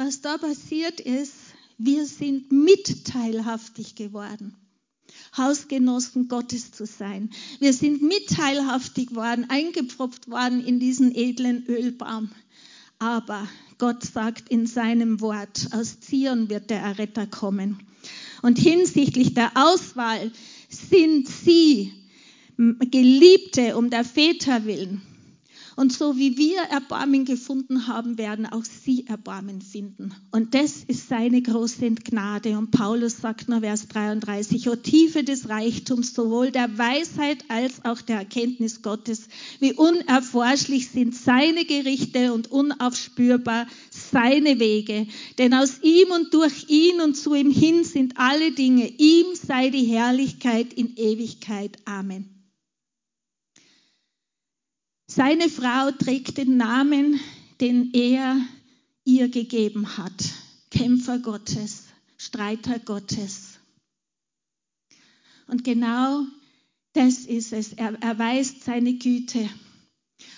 Was 0.05 0.21
da 0.21 0.37
passiert 0.37 0.99
ist, 0.99 1.33
wir 1.77 2.07
sind 2.07 2.51
mitteilhaftig 2.51 3.93
geworden. 3.93 4.55
Hausgenossen 5.37 6.27
Gottes 6.27 6.71
zu 6.71 6.87
sein. 6.87 7.29
Wir 7.59 7.71
sind 7.71 8.01
mitteilhaftig 8.01 9.13
worden, 9.13 9.49
eingepfropft 9.49 10.29
worden 10.29 10.65
in 10.65 10.79
diesen 10.79 11.13
edlen 11.13 11.65
Ölbaum. 11.67 12.31
Aber 12.97 13.47
Gott 13.77 14.03
sagt 14.03 14.49
in 14.49 14.65
seinem 14.65 15.21
Wort, 15.21 15.67
aus 15.71 15.99
Zion 15.99 16.49
wird 16.49 16.71
der 16.71 16.79
Erretter 16.79 17.27
kommen. 17.27 17.79
Und 18.41 18.57
hinsichtlich 18.57 19.35
der 19.35 19.51
Auswahl 19.53 20.31
sind 20.69 21.27
sie 21.27 21.93
Geliebte 22.57 23.77
um 23.77 23.91
der 23.91 24.03
Väter 24.03 24.65
willen. 24.65 25.01
Und 25.75 25.93
so 25.93 26.17
wie 26.17 26.37
wir 26.37 26.61
Erbarmen 26.69 27.25
gefunden 27.25 27.87
haben, 27.87 28.17
werden 28.17 28.45
auch 28.45 28.63
sie 28.63 29.07
Erbarmen 29.07 29.61
finden. 29.61 30.13
Und 30.31 30.53
das 30.53 30.83
ist 30.87 31.07
seine 31.07 31.41
große 31.41 31.91
Gnade. 31.91 32.57
Und 32.57 32.71
Paulus 32.71 33.21
sagt 33.21 33.47
nach 33.47 33.61
Vers 33.61 33.87
33, 33.87 34.69
O 34.69 34.75
Tiefe 34.75 35.23
des 35.23 35.49
Reichtums, 35.49 36.13
sowohl 36.13 36.51
der 36.51 36.77
Weisheit 36.77 37.45
als 37.47 37.85
auch 37.85 38.01
der 38.01 38.17
Erkenntnis 38.17 38.81
Gottes, 38.81 39.27
wie 39.59 39.73
unerforschlich 39.73 40.89
sind 40.89 41.15
seine 41.15 41.65
Gerichte 41.65 42.33
und 42.33 42.51
unaufspürbar 42.51 43.67
seine 43.89 44.59
Wege. 44.59 45.07
Denn 45.37 45.53
aus 45.53 45.79
ihm 45.81 46.11
und 46.11 46.33
durch 46.33 46.69
ihn 46.69 47.01
und 47.01 47.15
zu 47.15 47.33
ihm 47.33 47.51
hin 47.51 47.83
sind 47.83 48.17
alle 48.17 48.51
Dinge. 48.51 48.87
Ihm 48.97 49.27
sei 49.33 49.69
die 49.69 49.85
Herrlichkeit 49.85 50.73
in 50.73 50.95
Ewigkeit. 50.97 51.77
Amen. 51.85 52.40
Seine 55.13 55.49
Frau 55.49 55.91
trägt 55.91 56.37
den 56.37 56.55
Namen, 56.55 57.19
den 57.59 57.91
er 57.93 58.37
ihr 59.03 59.27
gegeben 59.27 59.97
hat. 59.97 60.13
Kämpfer 60.69 61.19
Gottes, 61.19 61.83
Streiter 62.17 62.79
Gottes. 62.79 63.59
Und 65.47 65.65
genau 65.65 66.23
das 66.93 67.25
ist 67.25 67.51
es. 67.51 67.73
Er 67.73 68.01
erweist 68.01 68.63
seine 68.63 68.93
Güte 68.93 69.49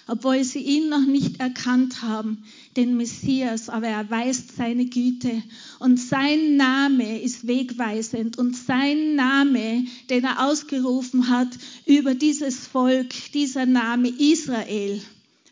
obwohl 0.08 0.44
sie 0.44 0.60
ihn 0.60 0.90
noch 0.90 1.06
nicht 1.06 1.40
erkannt 1.40 2.02
haben, 2.02 2.44
den 2.76 2.98
Messias, 2.98 3.70
aber 3.70 3.88
er 3.88 4.10
weist 4.10 4.56
seine 4.56 4.86
Güte. 4.86 5.42
Und 5.80 5.98
sein 5.98 6.58
Name 6.58 7.22
ist 7.22 7.48
wegweisend 7.48 8.38
und 8.38 8.56
sein 8.56 9.16
Name, 9.16 9.86
den 10.10 10.24
er 10.24 10.46
ausgerufen 10.46 11.30
hat 11.30 11.50
über 11.86 12.16
dieses 12.16 12.68
Volk, 12.68 13.14
dieser 13.34 13.66
Name 13.66 14.10
Israel, 14.10 15.02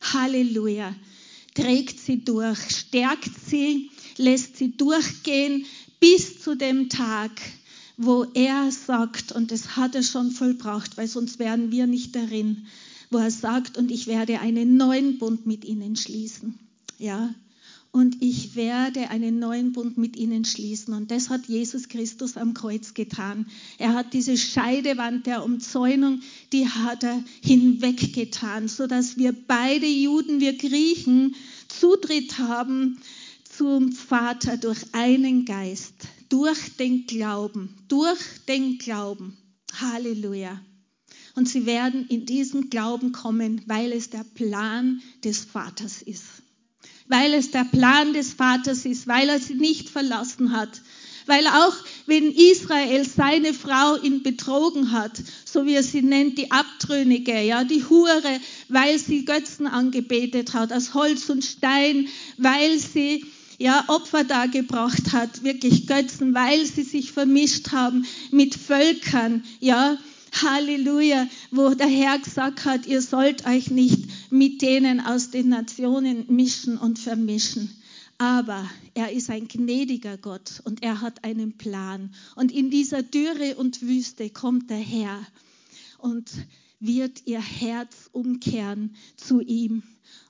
Halleluja, 0.01 0.95
trägt 1.53 1.99
sie 1.99 2.23
durch, 2.23 2.59
stärkt 2.69 3.31
sie, 3.47 3.89
lässt 4.17 4.57
sie 4.57 4.75
durchgehen 4.75 5.65
bis 5.99 6.41
zu 6.41 6.55
dem 6.55 6.89
Tag, 6.89 7.31
wo 7.97 8.25
er 8.33 8.71
sagt, 8.71 9.31
und 9.31 9.51
das 9.51 9.75
hat 9.77 9.95
er 9.95 10.03
schon 10.03 10.31
vollbracht, 10.31 10.97
weil 10.97 11.07
sonst 11.07 11.39
wären 11.39 11.71
wir 11.71 11.87
nicht 11.87 12.15
darin, 12.15 12.65
wo 13.11 13.17
er 13.17 13.31
sagt, 13.31 13.77
und 13.77 13.91
ich 13.91 14.07
werde 14.07 14.39
einen 14.39 14.77
neuen 14.77 15.19
Bund 15.19 15.45
mit 15.45 15.65
ihnen 15.65 15.95
schließen. 15.95 16.57
Ja, 16.97 17.35
und 17.91 18.21
ich 18.21 18.55
werde 18.55 19.09
einen 19.09 19.39
neuen 19.39 19.73
Bund 19.73 19.97
mit 19.97 20.15
ihnen 20.15 20.45
schließen. 20.45 20.93
Und 20.93 21.11
das 21.11 21.29
hat 21.29 21.47
Jesus 21.47 21.89
Christus 21.89 22.37
am 22.37 22.53
Kreuz 22.53 22.93
getan. 22.93 23.47
Er 23.77 23.93
hat 23.93 24.13
diese 24.13 24.37
Scheidewand 24.37 25.27
der 25.27 25.43
Umzäunung, 25.43 26.21
die 26.53 26.69
hat 26.69 27.03
er 27.03 27.21
hinweggetan, 27.43 28.69
sodass 28.69 29.17
wir 29.17 29.33
beide 29.33 29.87
Juden, 29.87 30.39
wir 30.39 30.57
Griechen, 30.57 31.35
Zutritt 31.67 32.37
haben 32.37 33.01
zum 33.43 33.91
Vater 33.91 34.55
durch 34.55 34.79
einen 34.93 35.43
Geist, 35.43 35.93
durch 36.29 36.77
den 36.77 37.05
Glauben, 37.07 37.75
durch 37.89 38.19
den 38.47 38.77
Glauben. 38.77 39.35
Halleluja. 39.73 40.61
Und 41.35 41.47
sie 41.47 41.65
werden 41.65 42.05
in 42.07 42.25
diesen 42.25 42.69
Glauben 42.69 43.11
kommen, 43.11 43.61
weil 43.65 43.91
es 43.91 44.09
der 44.09 44.25
Plan 44.35 45.01
des 45.23 45.45
Vaters 45.45 46.01
ist. 46.01 46.23
Weil 47.07 47.33
es 47.33 47.51
der 47.51 47.65
Plan 47.65 48.13
des 48.13 48.33
Vaters 48.33 48.85
ist, 48.85 49.07
weil 49.07 49.29
er 49.29 49.39
sie 49.39 49.55
nicht 49.55 49.89
verlassen 49.89 50.51
hat. 50.51 50.81
Weil 51.25 51.45
auch 51.47 51.75
wenn 52.07 52.31
Israel 52.31 53.07
seine 53.07 53.53
Frau 53.53 53.95
ihn 53.97 54.23
betrogen 54.23 54.91
hat, 54.91 55.21
so 55.45 55.65
wie 55.65 55.75
er 55.75 55.83
sie 55.83 56.01
nennt, 56.01 56.37
die 56.37 56.51
Abtrünnige, 56.51 57.39
ja, 57.41 57.63
die 57.63 57.85
Hure, 57.87 58.39
weil 58.69 58.97
sie 58.97 59.25
Götzen 59.25 59.67
angebetet 59.67 60.53
hat, 60.53 60.73
aus 60.73 60.93
Holz 60.93 61.29
und 61.29 61.45
Stein, 61.45 62.07
weil 62.37 62.79
sie 62.79 63.25
ja, 63.61 63.85
Opfer 63.87 64.23
dargebracht 64.23 65.13
hat, 65.13 65.43
wirklich 65.43 65.85
Götzen, 65.85 66.33
weil 66.33 66.65
sie 66.65 66.83
sich 66.83 67.11
vermischt 67.11 67.71
haben 67.71 68.05
mit 68.31 68.55
Völkern, 68.55 69.43
ja, 69.59 69.97
Halleluja, 70.31 71.27
wo 71.51 71.73
der 71.73 71.87
Herr 71.87 72.19
gesagt 72.19 72.65
hat, 72.65 72.85
ihr 72.85 73.01
sollt 73.01 73.45
euch 73.45 73.69
nicht 73.69 74.31
mit 74.31 74.61
denen 74.61 74.99
aus 74.99 75.29
den 75.29 75.49
Nationen 75.49 76.25
mischen 76.27 76.77
und 76.77 76.99
vermischen. 76.99 77.69
Aber 78.17 78.69
er 78.93 79.11
ist 79.11 79.29
ein 79.29 79.47
gnädiger 79.47 80.17
Gott 80.17 80.61
und 80.63 80.83
er 80.83 81.01
hat 81.01 81.23
einen 81.23 81.57
Plan. 81.57 82.13
Und 82.35 82.51
in 82.51 82.69
dieser 82.69 83.01
Dürre 83.01 83.55
und 83.55 83.81
Wüste 83.81 84.29
kommt 84.29 84.69
der 84.69 84.77
Herr 84.77 85.25
und 85.97 86.29
wird 86.79 87.23
ihr 87.25 87.41
Herz 87.41 88.09
umkehren 88.11 88.95
zu 89.17 89.41
ihm. 89.41 89.83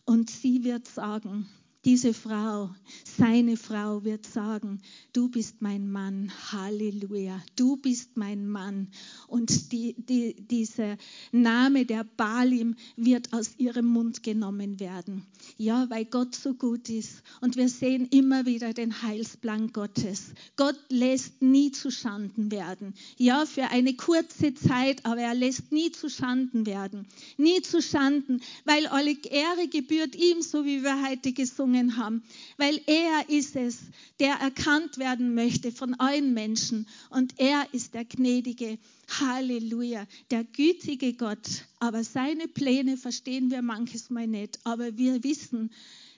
Und 0.06 0.30
sie 0.30 0.64
wird 0.64 0.88
sagen, 0.88 1.48
diese 1.84 2.14
Frau, 2.14 2.70
seine 3.18 3.58
Frau 3.58 4.04
wird 4.04 4.28
sagen, 4.28 4.82
du 5.14 5.30
bist 5.30 5.62
mein 5.62 5.92
Mann, 5.92 6.32
Halleluja, 6.52 7.42
du 7.56 7.76
bist 7.76 8.18
mein 8.18 8.48
Mann. 8.48 8.88
Und 9.28 9.72
die, 9.72 9.96
die, 9.98 10.36
dieser 10.36 10.98
Name 11.32 11.88
der 11.88 12.04
Balim 12.04 12.76
wird 12.98 13.34
aus 13.34 13.56
ihrem 13.58 13.88
Mund 13.88 14.22
genommen 14.22 14.80
werden. 14.80 15.26
Ja, 15.58 15.90
weil 15.90 16.06
Gott 16.06 16.36
so 16.36 16.54
gut 16.54 16.88
ist. 16.88 17.24
Und 17.42 17.56
wir 17.56 17.68
sehen 17.68 18.08
immer 18.12 18.46
wieder 18.46 18.74
den 18.74 19.02
Heilsplan 19.02 19.74
Gottes. 19.74 20.34
Gott 20.58 20.78
lässt 20.90 21.42
nie 21.42 21.72
zu 21.72 21.90
Schanden 21.90 22.52
werden. 22.52 22.94
Ja, 23.18 23.48
für 23.48 23.70
eine 23.70 23.96
kurze 23.96 24.54
Zeit, 24.54 25.04
aber 25.04 25.22
er 25.22 25.34
lässt 25.34 25.72
nie 25.72 25.92
zu 25.92 26.10
Schanden 26.10 26.68
werden. 26.68 27.08
Nie 27.38 27.64
zu 27.64 27.82
Schanden, 27.82 28.40
weil 28.66 28.86
alle 28.86 29.18
Ehre 29.24 29.68
gebührt 29.68 30.16
ihm, 30.16 30.44
so 30.44 30.64
wie 30.64 30.84
wir 30.84 31.10
heute 31.10 31.34
gesungen 31.34 31.71
gesungen 31.72 31.98
haben, 31.98 32.24
weil 32.58 32.80
er 32.86 33.30
ist 33.30 33.56
es, 33.56 33.80
der 34.20 34.36
erkannt 34.36 34.98
werden 34.98 35.34
möchte 35.34 35.72
von 35.72 35.94
allen 35.96 36.34
Menschen 36.34 36.88
und 37.10 37.34
er 37.38 37.66
ist 37.74 37.94
der 37.94 38.06
gnädige, 38.06 38.78
Halleluja, 39.20 40.06
der 40.30 40.44
gütige 40.44 41.14
Gott. 41.14 41.66
Aber 41.80 42.04
seine 42.04 42.48
Pläne 42.48 42.98
verstehen 42.98 43.52
wir 43.52 43.62
manches 43.62 44.10
Mal 44.10 44.28
nicht, 44.28 44.60
aber 44.64 44.98
wir 44.98 45.24
wissen, 45.24 45.72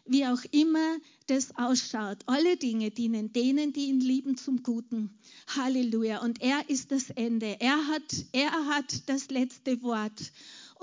wie 0.05 0.25
auch 0.25 0.43
immer 0.51 0.97
das 1.27 1.55
ausschaut. 1.55 2.17
Alle 2.25 2.57
Dinge 2.57 2.91
dienen 2.91 3.31
denen, 3.31 3.71
die 3.71 3.85
ihn 3.85 4.01
lieben, 4.01 4.35
zum 4.35 4.61
Guten. 4.61 5.11
Halleluja. 5.55 6.21
Und 6.21 6.41
er 6.41 6.69
ist 6.69 6.91
das 6.91 7.09
Ende. 7.09 7.55
Er 7.61 7.87
hat, 7.87 8.25
er 8.33 8.51
hat 8.67 9.07
das 9.07 9.29
letzte 9.29 9.81
Wort 9.81 10.31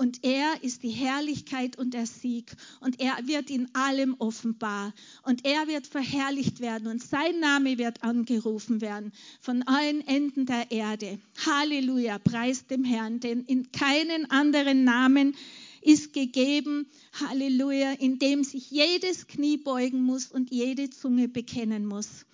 und 0.01 0.23
er 0.23 0.63
ist 0.63 0.81
die 0.81 0.89
Herrlichkeit 0.89 1.77
und 1.77 1.93
der 1.93 2.07
Sieg 2.07 2.51
und 2.79 2.99
er 2.99 3.19
wird 3.27 3.51
in 3.51 3.69
allem 3.75 4.15
offenbar 4.17 4.95
und 5.21 5.45
er 5.45 5.67
wird 5.67 5.85
verherrlicht 5.85 6.59
werden 6.59 6.87
und 6.87 7.03
sein 7.03 7.39
Name 7.39 7.77
wird 7.77 8.01
angerufen 8.01 8.81
werden 8.81 9.11
von 9.41 9.61
allen 9.67 10.01
Enden 10.07 10.47
der 10.47 10.71
Erde. 10.71 11.19
Halleluja, 11.45 12.17
preis 12.17 12.65
dem 12.65 12.83
Herrn, 12.83 13.19
denn 13.19 13.41
in 13.41 13.71
keinen 13.71 14.31
anderen 14.31 14.85
Namen 14.85 15.35
ist 15.81 16.13
gegeben, 16.13 16.87
Halleluja, 17.13 17.91
in 17.91 18.17
dem 18.17 18.43
sich 18.43 18.71
jedes 18.71 19.27
Knie 19.27 19.57
beugen 19.57 20.01
muss 20.01 20.31
und 20.31 20.49
jede 20.49 20.89
Zunge 20.89 21.27
bekennen 21.27 21.85
muss. 21.85 22.25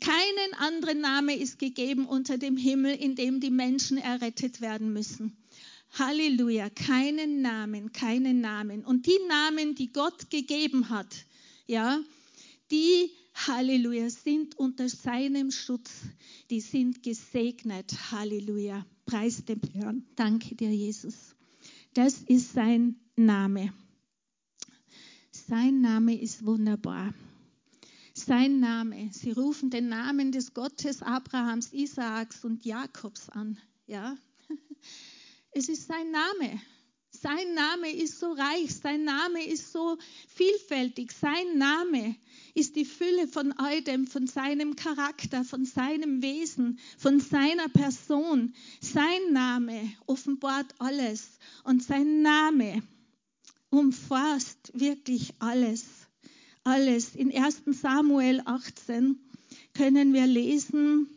Keinen 0.00 0.54
anderen 0.58 1.00
Name 1.00 1.36
ist 1.36 1.60
gegeben 1.60 2.06
unter 2.06 2.36
dem 2.36 2.56
Himmel, 2.56 2.96
in 2.96 3.14
dem 3.14 3.38
die 3.38 3.50
Menschen 3.50 3.96
errettet 3.96 4.60
werden 4.60 4.92
müssen. 4.92 5.36
Halleluja, 5.98 6.70
keinen 6.70 7.40
Namen, 7.40 7.92
keinen 7.92 8.40
Namen. 8.40 8.84
Und 8.84 9.06
die 9.06 9.18
Namen, 9.28 9.74
die 9.74 9.92
Gott 9.92 10.28
gegeben 10.30 10.90
hat, 10.90 11.26
ja, 11.66 12.00
die, 12.70 13.10
Halleluja, 13.34 14.10
sind 14.10 14.56
unter 14.58 14.88
seinem 14.88 15.50
Schutz. 15.50 15.90
Die 16.50 16.60
sind 16.60 17.02
gesegnet. 17.02 18.10
Halleluja. 18.10 18.84
Preis 19.06 19.44
dem 19.44 19.60
Herrn. 19.72 20.04
Danke 20.16 20.54
dir, 20.54 20.70
Jesus. 20.70 21.34
Das 21.92 22.22
ist 22.22 22.52
sein 22.52 22.96
Name. 23.16 23.72
Sein 25.30 25.80
Name 25.80 26.20
ist 26.20 26.44
wunderbar. 26.44 27.14
Sein 28.14 28.60
Name. 28.60 29.10
Sie 29.12 29.30
rufen 29.30 29.70
den 29.70 29.88
Namen 29.88 30.32
des 30.32 30.54
Gottes 30.54 31.02
Abrahams, 31.02 31.72
Isaaks 31.72 32.44
und 32.44 32.64
Jakobs 32.64 33.28
an. 33.28 33.58
Ja. 33.86 34.16
Es 35.56 35.68
ist 35.68 35.86
sein 35.86 36.10
Name. 36.10 36.60
Sein 37.12 37.54
Name 37.54 37.92
ist 37.92 38.18
so 38.18 38.32
reich, 38.32 38.74
sein 38.74 39.04
Name 39.04 39.46
ist 39.46 39.70
so 39.70 39.96
vielfältig, 40.26 41.12
sein 41.12 41.56
Name 41.56 42.16
ist 42.54 42.74
die 42.74 42.84
Fülle 42.84 43.28
von 43.28 43.52
all 43.52 43.80
dem, 43.82 44.08
von 44.08 44.26
seinem 44.26 44.74
Charakter, 44.74 45.44
von 45.44 45.64
seinem 45.64 46.22
Wesen, 46.22 46.80
von 46.98 47.20
seiner 47.20 47.68
Person. 47.68 48.52
Sein 48.80 49.32
Name 49.32 49.92
offenbart 50.06 50.74
alles 50.80 51.38
und 51.62 51.84
sein 51.84 52.22
Name 52.22 52.82
umfasst 53.70 54.72
wirklich 54.74 55.34
alles. 55.38 55.84
Alles. 56.64 57.14
In 57.14 57.32
1 57.32 57.62
Samuel 57.66 58.42
18 58.44 59.20
können 59.72 60.12
wir 60.14 60.26
lesen, 60.26 61.08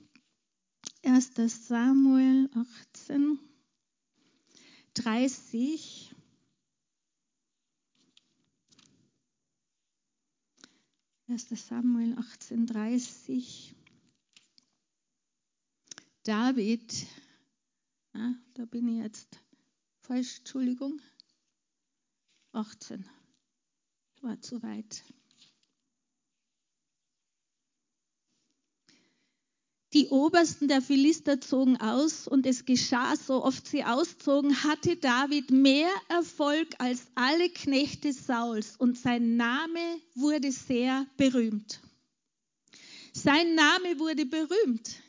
1 1.03 1.31
Samuel 1.67 2.51
18. 2.93 3.46
30. 4.97 6.15
Erster 11.27 11.55
Samuel 11.55 12.17
18,30. 12.17 13.75
David, 16.23 17.07
ah, 18.13 18.33
da 18.55 18.65
bin 18.65 18.87
ich 18.87 19.03
jetzt 19.03 19.39
falsch, 19.99 20.39
Entschuldigung. 20.39 20.99
18. 22.53 23.05
War 24.21 24.41
zu 24.41 24.63
weit. 24.63 25.03
Die 29.93 30.09
Obersten 30.09 30.67
der 30.67 30.81
Philister 30.81 31.39
zogen 31.39 31.77
aus 31.77 32.27
und 32.27 32.45
es 32.45 32.65
geschah, 32.65 33.15
so 33.15 33.43
oft 33.43 33.65
sie 33.67 33.85
auszogen, 33.85 34.63
hatte 34.63 34.97
David 34.97 35.49
mehr 35.49 35.89
Erfolg 36.09 36.67
als 36.77 37.07
alle 37.15 37.49
Knechte 37.49 38.11
Sauls 38.11 38.75
und 38.77 38.97
sein 38.97 39.37
Name 39.37 39.79
wurde 40.13 40.51
sehr 40.51 41.05
berühmt. 41.15 41.79
Sein 43.13 43.55
Name 43.55 43.97
wurde 43.97 44.25
berühmt. 44.25 45.01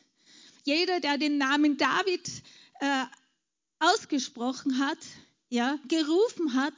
Jeder, 0.63 1.01
der 1.01 1.17
den 1.17 1.37
Namen 1.37 1.75
David 1.77 2.29
äh, 2.79 3.05
ausgesprochen 3.79 4.79
hat, 4.79 4.97
ja, 5.49 5.77
gerufen 5.89 6.53
hat, 6.53 6.73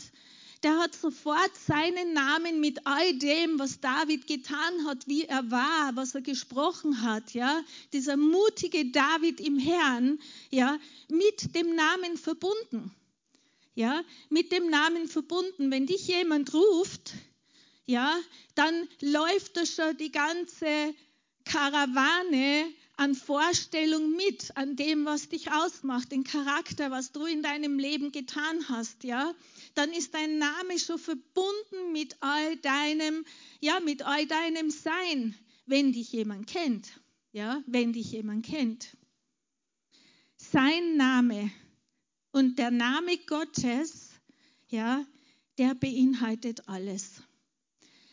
der 0.64 0.78
hat 0.78 0.96
sofort 0.96 1.52
seinen 1.56 2.14
Namen 2.14 2.60
mit 2.60 2.86
all 2.86 3.14
dem, 3.18 3.58
was 3.58 3.80
David 3.80 4.28
getan 4.28 4.86
hat, 4.86 5.08
wie 5.08 5.26
er 5.26 5.50
war, 5.50 5.96
was 5.96 6.14
er 6.14 6.22
gesprochen 6.22 7.02
hat, 7.02 7.34
ja, 7.34 7.64
dieser 7.94 8.18
mutige 8.18 8.92
David 8.92 9.40
im 9.40 9.58
Herrn, 9.58 10.20
ja, 10.52 10.80
mit 11.10 11.56
dem 11.56 11.76
Namen 11.76 12.18
verbunden. 12.18 12.96
Ja, 13.74 14.04
mit 14.30 14.52
dem 14.52 14.70
Namen 14.70 15.08
verbunden. 15.08 15.72
Wenn 15.72 15.88
dich 15.88 16.06
jemand 16.08 16.54
ruft, 16.54 17.14
ja, 17.86 18.20
dann 18.54 18.88
läuft 19.00 19.56
da 19.56 19.66
schon 19.66 19.96
die 19.96 20.12
ganze 20.12 20.94
Karawane 21.46 22.66
an 23.02 23.16
Vorstellung 23.16 24.16
mit, 24.16 24.56
an 24.56 24.76
dem, 24.76 25.06
was 25.06 25.28
dich 25.28 25.52
ausmacht, 25.52 26.12
den 26.12 26.24
Charakter, 26.24 26.92
was 26.92 27.12
du 27.12 27.26
in 27.26 27.42
deinem 27.42 27.80
Leben 27.80 28.12
getan 28.12 28.70
hast, 28.70 29.04
ja, 29.04 29.34
dann 29.74 29.92
ist 29.92 30.14
dein 30.14 30.38
Name 30.38 30.78
schon 30.78 31.00
verbunden 31.00 31.94
mit 31.94 32.16
all 32.20 32.58
deinem, 32.58 33.26
ja, 33.60 33.80
mit 33.80 34.04
all 34.04 34.28
deinem 34.28 34.70
Sein, 34.70 35.34
wenn 35.66 35.94
dich 35.94 36.12
jemand 36.12 36.46
kennt, 36.46 36.92
ja, 37.32 37.64
wenn 37.66 37.92
dich 37.92 38.12
jemand 38.12 38.46
kennt. 38.46 38.96
Sein 40.38 40.96
Name 40.96 41.50
und 42.32 42.60
der 42.60 42.70
Name 42.70 43.18
Gottes, 43.26 44.12
ja, 44.68 45.04
der 45.58 45.74
beinhaltet 45.74 46.70
alles. 46.70 47.24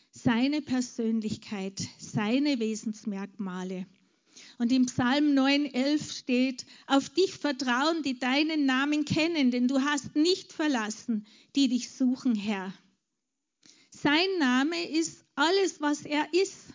Seine 0.09 0.63
Persönlichkeit, 0.63 1.79
seine 1.99 2.57
Wesensmerkmale. 2.57 3.85
Und 4.59 4.73
im 4.73 4.87
Psalm 4.87 5.37
9,11 5.37 6.19
steht, 6.19 6.65
auf 6.85 7.09
dich 7.09 7.33
vertrauen, 7.33 8.03
die 8.03 8.19
deinen 8.19 8.65
Namen 8.65 9.05
kennen, 9.05 9.51
denn 9.51 9.69
du 9.69 9.81
hast 9.81 10.17
nicht 10.17 10.51
verlassen, 10.51 11.25
die 11.55 11.69
dich 11.69 11.91
suchen, 11.91 12.35
Herr. 12.35 12.73
Sein 13.89 14.27
Name 14.37 14.89
ist 14.89 15.23
alles, 15.35 15.79
was 15.79 16.01
er 16.01 16.27
ist. 16.33 16.73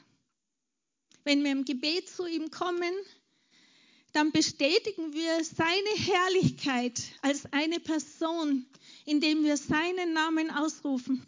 Wenn 1.25 1.45
wir 1.45 1.53
im 1.53 1.67
Gebet 1.67 2.09
zu 2.09 2.27
ihm 2.27 2.51
kommen, 2.51 2.93
dann 4.13 4.33
bestätigen 4.33 5.13
wir 5.13 5.45
seine 5.45 5.91
Herrlichkeit 5.97 7.03
als 7.21 7.53
eine 7.53 7.81
Person, 7.81 8.65
indem 9.05 9.45
wir 9.45 9.59
seinen 9.59 10.15
Namen 10.15 10.51
ausrufen, 10.51 11.27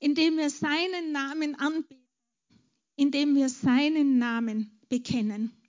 indem 0.00 0.36
wir 0.36 0.50
seinen 0.50 1.12
Namen 1.12 1.54
anbeten, 1.54 1.96
indem 2.96 3.36
wir 3.36 3.48
seinen 3.48 4.18
Namen 4.18 4.80
bekennen. 4.88 5.59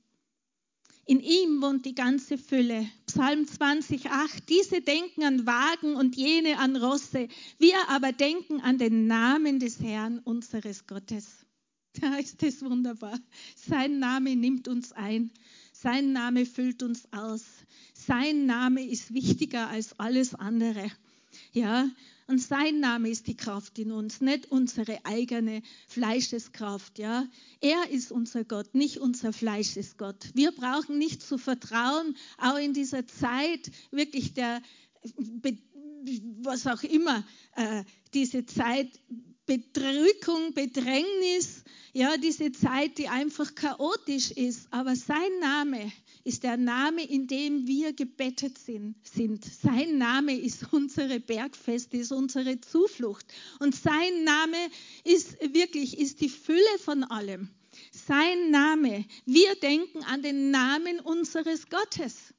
In 1.12 1.20
ihm 1.20 1.62
wohnt 1.62 1.86
die 1.86 1.94
ganze 1.94 2.38
Fülle. 2.38 2.90
Psalm 3.06 3.46
20, 3.46 4.12
8. 4.12 4.48
Diese 4.48 4.80
denken 4.80 5.26
an 5.26 5.46
Wagen 5.46 5.98
und 5.98 6.16
jene 6.16 6.58
an 6.58 6.78
Rosse. 6.78 7.28
Wir 7.60 7.76
aber 7.90 8.14
denken 8.14 8.62
an 8.62 8.78
den 8.78 9.08
Namen 9.08 9.60
des 9.60 9.82
Herrn 9.82 10.20
unseres 10.20 10.88
Gottes. 10.88 11.46
Da 12.00 12.16
ist 12.16 12.42
es 12.44 12.64
wunderbar. 12.64 13.20
Sein 13.58 14.00
Name 14.00 14.38
nimmt 14.38 14.70
uns 14.70 14.94
ein. 14.94 15.32
Sein 15.74 16.14
Name 16.14 16.46
füllt 16.46 16.82
uns 16.82 17.04
aus. 17.12 17.44
Sein 17.94 18.46
Name 18.46 18.82
ist 18.82 19.14
wichtiger 19.14 19.68
als 19.68 20.00
alles 20.00 20.34
andere. 20.34 20.90
Ja, 21.52 21.90
und 22.28 22.40
sein 22.40 22.80
Name 22.80 23.10
ist 23.10 23.28
die 23.28 23.36
Kraft 23.36 23.78
in 23.78 23.92
uns, 23.92 24.22
nicht 24.22 24.52
unsere 24.52 25.04
eigene 25.06 25.62
Fleischeskraft. 25.88 26.98
Ja? 26.98 27.28
Er 27.60 27.90
ist 27.90 28.10
unser 28.12 28.46
Gott, 28.46 28.74
nicht 28.74 29.00
unser 29.00 29.34
Fleischesgott. 29.34 30.30
Wir 30.34 30.52
brauchen 30.52 30.98
nicht 30.98 31.22
zu 31.22 31.38
vertrauen, 31.38 32.16
auch 32.38 32.58
in 32.58 32.74
dieser 32.74 33.06
Zeit 33.06 33.70
wirklich 33.92 34.34
der, 34.34 34.62
was 36.42 36.68
auch 36.68 36.84
immer, 36.84 37.26
äh, 37.58 37.84
diese 38.14 38.46
Zeit 38.46 38.88
Bedrückung, 39.46 40.54
Bedrängnis, 40.54 41.66
ja, 41.92 42.16
diese 42.16 42.54
Zeit, 42.54 42.98
die 42.98 43.10
einfach 43.10 43.54
chaotisch 43.56 44.32
ist. 44.32 44.72
Aber 44.72 44.96
sein 44.96 45.40
Name 45.42 45.92
ist 46.24 46.44
der 46.44 46.58
Name, 46.58 47.04
in 47.04 47.28
dem 47.28 47.68
wir 47.68 47.94
gebettet 47.94 48.58
sind. 48.58 48.96
Sein 49.46 49.98
Name 49.98 50.38
ist 50.38 50.72
unsere 50.72 51.20
Bergfeste, 51.20 51.98
ist 51.98 52.12
unsere 52.12 52.62
Zuflucht. 52.62 53.26
Und 53.60 53.76
sein 53.76 54.24
Name 54.24 54.58
ist 55.04 55.40
wirklich, 55.42 55.98
ist 56.00 56.22
die 56.22 56.30
Fülle 56.30 56.80
von 56.80 57.04
allem. 57.04 57.50
Sein 57.92 58.52
Name. 58.52 59.06
Wir 59.26 59.56
denken 59.56 60.04
an 60.04 60.22
den 60.22 60.52
Namen 60.52 61.00
unseres 61.00 61.70
Gottes. 61.70 62.34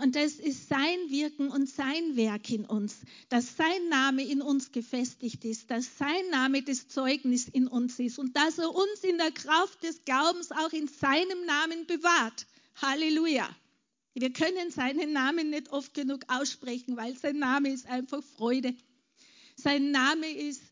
Und 0.00 0.14
das 0.14 0.34
ist 0.34 0.68
sein 0.68 0.96
Wirken 1.08 1.50
und 1.50 1.68
sein 1.68 2.14
Werk 2.14 2.48
in 2.50 2.64
uns, 2.64 2.98
dass 3.30 3.56
sein 3.56 3.88
Name 3.88 4.22
in 4.22 4.40
uns 4.40 4.70
gefestigt 4.70 5.44
ist, 5.44 5.72
dass 5.72 5.98
sein 5.98 6.30
Name 6.30 6.62
das 6.62 6.86
Zeugnis 6.86 7.48
in 7.48 7.66
uns 7.66 7.98
ist 7.98 8.20
und 8.20 8.36
dass 8.36 8.58
er 8.58 8.72
uns 8.72 9.02
in 9.02 9.18
der 9.18 9.32
Kraft 9.32 9.82
des 9.82 10.04
Glaubens 10.04 10.52
auch 10.52 10.72
in 10.72 10.86
seinem 10.86 11.44
Namen 11.46 11.84
bewahrt. 11.86 12.46
Halleluja. 12.82 13.48
Wir 14.14 14.32
können 14.32 14.70
seinen 14.70 15.12
Namen 15.12 15.50
nicht 15.50 15.70
oft 15.70 15.94
genug 15.94 16.24
aussprechen, 16.28 16.96
weil 16.96 17.16
sein 17.16 17.38
Name 17.38 17.70
ist 17.70 17.86
einfach 17.86 18.22
Freude. 18.36 18.74
Sein 19.56 19.90
Name 19.90 20.28
ist 20.28 20.62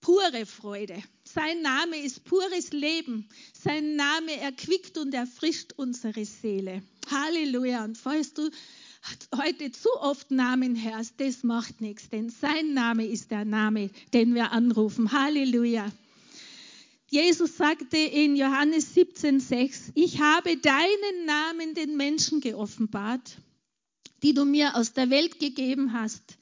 pure 0.00 0.44
Freude. 0.44 1.02
Sein 1.24 1.62
Name 1.62 1.96
ist 1.96 2.24
pures 2.24 2.72
Leben. 2.72 3.28
Sein 3.52 3.96
Name 3.96 4.36
erquickt 4.38 4.98
und 4.98 5.14
erfrischt 5.14 5.72
unsere 5.76 6.24
Seele. 6.24 6.82
Halleluja. 7.10 7.84
Und 7.84 7.96
falls 7.96 8.34
du 8.34 8.50
heute 9.36 9.72
zu 9.72 9.88
oft 10.00 10.30
Namen 10.30 10.82
hörst, 10.82 11.14
das 11.18 11.42
macht 11.42 11.80
nichts, 11.80 12.08
denn 12.08 12.30
sein 12.30 12.74
Name 12.74 13.06
ist 13.06 13.30
der 13.30 13.44
Name, 13.44 13.90
den 14.12 14.34
wir 14.34 14.52
anrufen. 14.52 15.12
Halleluja. 15.12 15.90
Jesus 17.14 17.56
sagte 17.58 17.96
in 17.96 18.34
Johannes 18.34 18.96
17,6, 18.96 19.92
ich 19.94 20.20
habe 20.20 20.56
deinen 20.56 21.26
Namen 21.26 21.72
den 21.74 21.96
Menschen 21.96 22.40
geoffenbart, 22.40 23.38
die 24.24 24.34
du 24.34 24.44
mir 24.44 24.74
aus 24.74 24.94
der 24.94 25.10
Welt 25.10 25.38
gegeben 25.38 25.92
hast. 25.92 26.38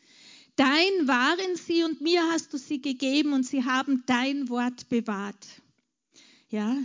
Dein 0.57 1.07
waren 1.07 1.57
sie 1.57 1.85
und 1.85 2.01
mir 2.01 2.23
hast 2.23 2.55
du 2.55 2.57
sie 2.57 2.81
gegeben 2.81 3.35
und 3.35 3.45
sie 3.45 3.67
haben 3.67 4.03
dein 4.07 4.49
Wort 4.49 4.89
bewahrt. 4.89 5.47
Ja, 6.49 6.79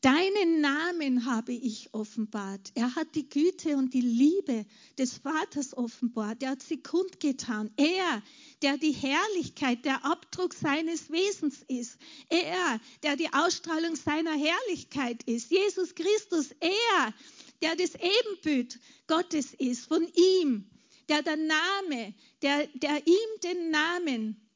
Deinen 0.00 0.60
Namen 0.60 1.24
habe 1.24 1.52
ich 1.52 1.92
offenbart. 1.92 2.70
Er 2.74 2.94
hat 2.94 3.16
die 3.16 3.28
Güte 3.28 3.76
und 3.76 3.92
die 3.94 4.00
Liebe 4.00 4.64
des 4.96 5.18
Vaters 5.18 5.76
offenbart. 5.76 6.40
Er 6.40 6.50
hat 6.50 6.62
sie 6.62 6.80
kundgetan. 6.80 7.72
Er, 7.76 8.22
der 8.62 8.78
die 8.78 8.92
Herrlichkeit, 8.92 9.84
der 9.84 10.04
Abdruck 10.04 10.54
seines 10.54 11.10
Wesens 11.10 11.64
ist. 11.66 11.98
Er, 12.28 12.80
der 13.02 13.16
die 13.16 13.32
Ausstrahlung 13.32 13.96
seiner 13.96 14.34
Herrlichkeit 14.34 15.24
ist. 15.24 15.50
Jesus 15.50 15.96
Christus, 15.96 16.52
er, 16.60 17.14
der 17.60 17.74
das 17.74 17.96
Ebenbild 17.96 18.78
Gottes 19.08 19.52
ist, 19.54 19.86
von 19.86 20.06
ihm, 20.14 20.70
der 21.08 21.22
der 21.22 21.38
Name, 21.38 22.14
der, 22.42 22.68
der 22.68 23.04
ihm 23.04 23.40
den 23.42 23.70
Namen 23.72 24.47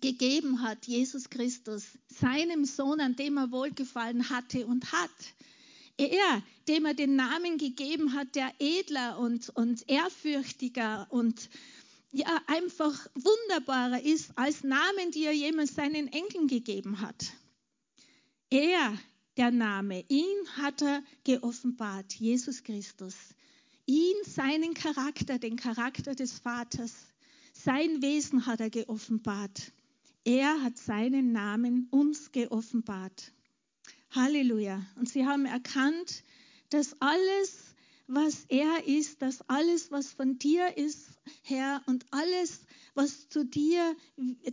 gegeben 0.00 0.62
hat, 0.62 0.86
Jesus 0.86 1.30
Christus, 1.30 1.84
seinem 2.08 2.64
Sohn, 2.64 3.00
an 3.00 3.16
dem 3.16 3.36
er 3.36 3.50
wohlgefallen 3.50 4.30
hatte 4.30 4.66
und 4.66 4.92
hat. 4.92 5.10
Er, 5.96 6.42
dem 6.68 6.86
er 6.86 6.94
den 6.94 7.16
Namen 7.16 7.58
gegeben 7.58 8.12
hat, 8.12 8.34
der 8.34 8.52
edler 8.58 9.18
und, 9.18 9.48
und 9.50 9.88
ehrfürchtiger 9.88 11.08
und 11.10 11.50
ja, 12.12 12.40
einfach 12.46 13.06
wunderbarer 13.14 14.02
ist 14.02 14.30
als 14.36 14.62
Namen, 14.62 15.10
die 15.12 15.24
er 15.24 15.32
jemals 15.32 15.74
seinen 15.74 16.08
Enkeln 16.08 16.46
gegeben 16.46 17.00
hat. 17.00 17.32
Er, 18.50 18.98
der 19.36 19.50
Name, 19.50 20.04
ihn 20.08 20.48
hat 20.56 20.82
er 20.82 21.02
geoffenbart, 21.24 22.14
Jesus 22.14 22.62
Christus. 22.62 23.14
Ihn, 23.84 24.16
seinen 24.24 24.74
Charakter, 24.74 25.38
den 25.38 25.56
Charakter 25.56 26.14
des 26.14 26.38
Vaters, 26.38 26.92
sein 27.52 28.02
Wesen 28.02 28.46
hat 28.46 28.60
er 28.60 28.70
geoffenbart. 28.70 29.72
Er 30.28 30.62
hat 30.62 30.76
seinen 30.76 31.32
Namen 31.32 31.88
uns 31.90 32.32
geoffenbart. 32.32 33.32
Halleluja. 34.10 34.84
Und 34.96 35.08
sie 35.08 35.24
haben 35.24 35.46
erkannt, 35.46 36.22
dass 36.68 37.00
alles, 37.00 37.74
was 38.08 38.44
er 38.50 38.86
ist, 38.86 39.22
dass 39.22 39.40
alles, 39.48 39.90
was 39.90 40.12
von 40.12 40.38
dir 40.38 40.76
ist, 40.76 41.18
Herr, 41.44 41.80
und 41.86 42.04
alles, 42.10 42.66
was 42.92 43.30
zu 43.30 43.42
dir, 43.42 43.96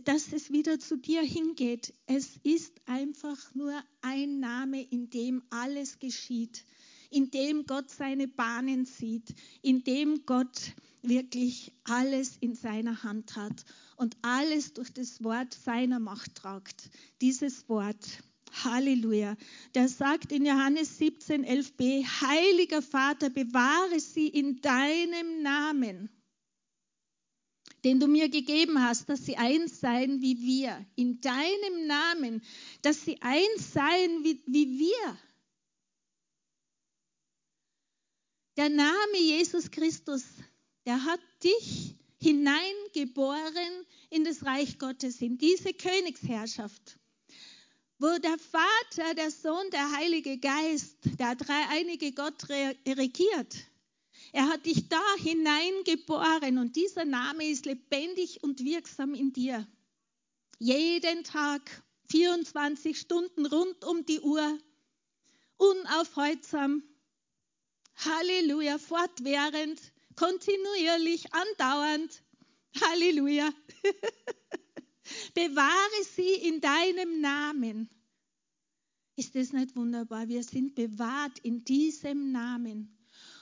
dass 0.04 0.32
es 0.32 0.50
wieder 0.50 0.78
zu 0.78 0.96
dir 0.96 1.20
hingeht. 1.20 1.92
Es 2.06 2.38
ist 2.42 2.72
einfach 2.86 3.54
nur 3.54 3.78
ein 4.00 4.40
Name, 4.40 4.82
in 4.82 5.10
dem 5.10 5.42
alles 5.50 5.98
geschieht, 5.98 6.64
in 7.10 7.30
dem 7.30 7.66
Gott 7.66 7.90
seine 7.90 8.28
Bahnen 8.28 8.86
zieht, 8.86 9.34
in 9.60 9.84
dem 9.84 10.24
Gott 10.24 10.72
wirklich 11.08 11.72
alles 11.84 12.36
in 12.40 12.54
seiner 12.54 13.02
Hand 13.02 13.36
hat 13.36 13.64
und 13.96 14.16
alles 14.22 14.72
durch 14.72 14.92
das 14.92 15.22
Wort 15.22 15.54
seiner 15.54 15.98
Macht 15.98 16.34
tragt. 16.36 16.90
Dieses 17.20 17.68
Wort. 17.68 18.22
Halleluja. 18.64 19.36
Der 19.74 19.88
sagt 19.88 20.32
in 20.32 20.46
Johannes 20.46 20.98
17, 20.98 21.44
11b, 21.44 22.04
Heiliger 22.04 22.80
Vater, 22.80 23.28
bewahre 23.28 24.00
sie 24.00 24.28
in 24.28 24.60
deinem 24.60 25.42
Namen, 25.42 26.08
den 27.84 28.00
du 28.00 28.06
mir 28.06 28.28
gegeben 28.28 28.82
hast, 28.82 29.08
dass 29.08 29.26
sie 29.26 29.36
eins 29.36 29.80
seien 29.80 30.22
wie 30.22 30.40
wir. 30.40 30.84
In 30.96 31.20
deinem 31.20 31.86
Namen, 31.86 32.42
dass 32.82 33.04
sie 33.04 33.20
eins 33.20 33.72
seien 33.72 34.24
wie, 34.24 34.42
wie 34.46 34.78
wir. 34.78 35.18
Der 38.56 38.70
Name 38.70 39.18
Jesus 39.18 39.70
Christus, 39.70 40.24
der 40.86 41.04
hat 41.04 41.20
dich 41.44 41.94
hineingeboren 42.20 43.86
in 44.10 44.24
das 44.24 44.44
Reich 44.44 44.78
Gottes, 44.78 45.20
in 45.20 45.36
diese 45.36 45.74
Königsherrschaft 45.74 46.98
wo 47.98 48.18
der 48.18 48.36
Vater, 48.38 49.14
der 49.14 49.30
Sohn, 49.30 49.70
der 49.70 49.90
Heilige 49.92 50.38
Geist, 50.38 50.98
der 51.18 51.34
dreieinige 51.34 52.12
Gott 52.12 52.48
regiert. 52.48 53.56
Er 54.32 54.48
hat 54.48 54.66
dich 54.66 54.88
da 54.88 55.02
hineingeboren 55.18 56.58
und 56.58 56.76
dieser 56.76 57.04
Name 57.04 57.44
ist 57.48 57.64
lebendig 57.64 58.42
und 58.42 58.62
wirksam 58.62 59.14
in 59.14 59.32
dir. 59.32 59.66
Jeden 60.58 61.24
Tag, 61.24 61.82
24 62.10 62.98
Stunden 62.98 63.46
rund 63.46 63.84
um 63.84 64.04
die 64.04 64.20
Uhr, 64.20 64.58
unaufhaltsam. 65.56 66.82
Halleluja, 67.94 68.76
fortwährend, 68.76 69.80
kontinuierlich, 70.16 71.32
andauernd. 71.32 72.22
Halleluja. 72.80 73.50
Bewahre 75.34 76.04
sie 76.14 76.34
in 76.48 76.60
deinem 76.60 77.20
Namen. 77.20 77.88
Ist 79.14 79.34
das 79.34 79.52
nicht 79.52 79.76
wunderbar? 79.76 80.28
Wir 80.28 80.42
sind 80.42 80.74
bewahrt 80.74 81.38
in 81.38 81.64
diesem 81.64 82.32
Namen. 82.32 82.92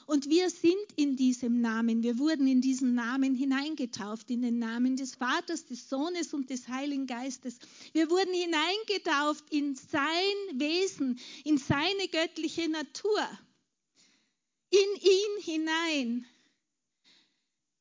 Und 0.07 0.29
wir 0.29 0.51
sind 0.51 0.93
in 0.97 1.17
diesem 1.17 1.63
Namen. 1.63 2.03
Wir 2.03 2.19
wurden 2.19 2.47
in 2.47 2.61
diesen 2.61 2.95
Namen 2.95 3.35
hineingetauft, 3.35 4.31
in 4.31 4.43
den 4.43 4.59
Namen 4.59 4.97
des 4.97 5.15
Vaters, 5.15 5.65
des 5.65 5.89
Sohnes 5.89 6.35
und 6.35 6.51
des 6.51 6.69
Heiligen 6.69 7.07
Geistes. 7.07 7.59
Wir 7.93 8.11
wurden 8.11 8.35
hineingetauft 8.35 9.51
in 9.51 9.75
sein 9.75 10.61
Wesen, 10.61 11.19
in 11.45 11.57
seine 11.57 12.09
göttliche 12.09 12.69
Natur. 12.69 13.27
In 14.71 15.01
ihn 15.01 15.43
hinein 15.43 16.27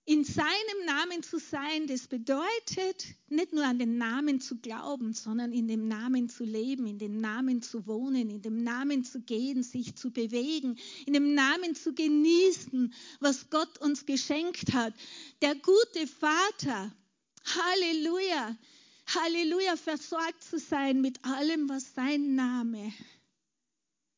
in 0.05 0.25
seinem 0.25 0.85
Namen 0.85 1.23
zu 1.23 1.39
sein, 1.39 1.87
das 1.87 2.07
bedeutet 2.07 3.05
nicht 3.29 3.53
nur 3.53 3.65
an 3.65 3.79
den 3.79 3.97
Namen 3.97 4.41
zu 4.41 4.57
glauben, 4.57 5.13
sondern 5.13 5.53
in 5.53 5.67
dem 5.69 5.87
Namen 5.87 6.27
zu 6.27 6.43
leben, 6.43 6.85
in 6.87 6.99
dem 6.99 7.21
Namen 7.21 7.61
zu 7.61 7.87
wohnen, 7.87 8.29
in 8.29 8.41
dem 8.41 8.63
Namen 8.63 9.05
zu 9.05 9.21
gehen, 9.21 9.63
sich 9.63 9.95
zu 9.95 10.11
bewegen, 10.11 10.77
in 11.05 11.13
dem 11.13 11.33
Namen 11.33 11.75
zu 11.75 11.93
genießen, 11.93 12.93
was 13.21 13.49
Gott 13.49 13.77
uns 13.77 14.05
geschenkt 14.05 14.73
hat. 14.73 14.93
Der 15.41 15.55
gute 15.55 16.07
Vater, 16.07 16.93
Halleluja, 17.45 18.57
Halleluja, 19.07 19.77
versorgt 19.77 20.43
zu 20.43 20.59
sein 20.59 20.99
mit 20.99 21.23
allem, 21.23 21.69
was 21.69 21.93
sein 21.93 22.35
Name, 22.35 22.91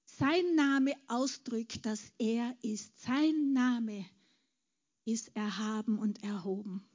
sein 0.05 0.55
Name 0.55 0.93
ausdrückt, 1.07 1.85
dass 1.85 2.01
er 2.17 2.57
ist. 2.63 3.03
Sein 3.03 3.53
Name 3.53 4.05
ist 5.05 5.35
erhaben 5.35 5.99
und 5.99 6.23
erhoben. 6.23 6.87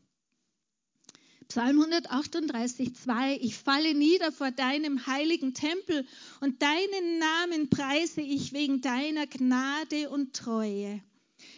Psalm 1.49 1.81
138, 1.81 2.95
2. 2.95 3.39
Ich 3.41 3.57
falle 3.57 3.95
nieder 3.95 4.31
vor 4.31 4.53
deinem 4.53 5.07
heiligen 5.07 5.53
Tempel 5.53 6.07
und 6.41 6.63
deinen 6.63 7.19
Namen 7.19 7.71
preise 7.71 8.21
ich 8.21 8.53
wegen 8.53 8.83
deiner 8.83 9.27
Gnade 9.27 10.11
und 10.11 10.35
Treue. 10.35 11.03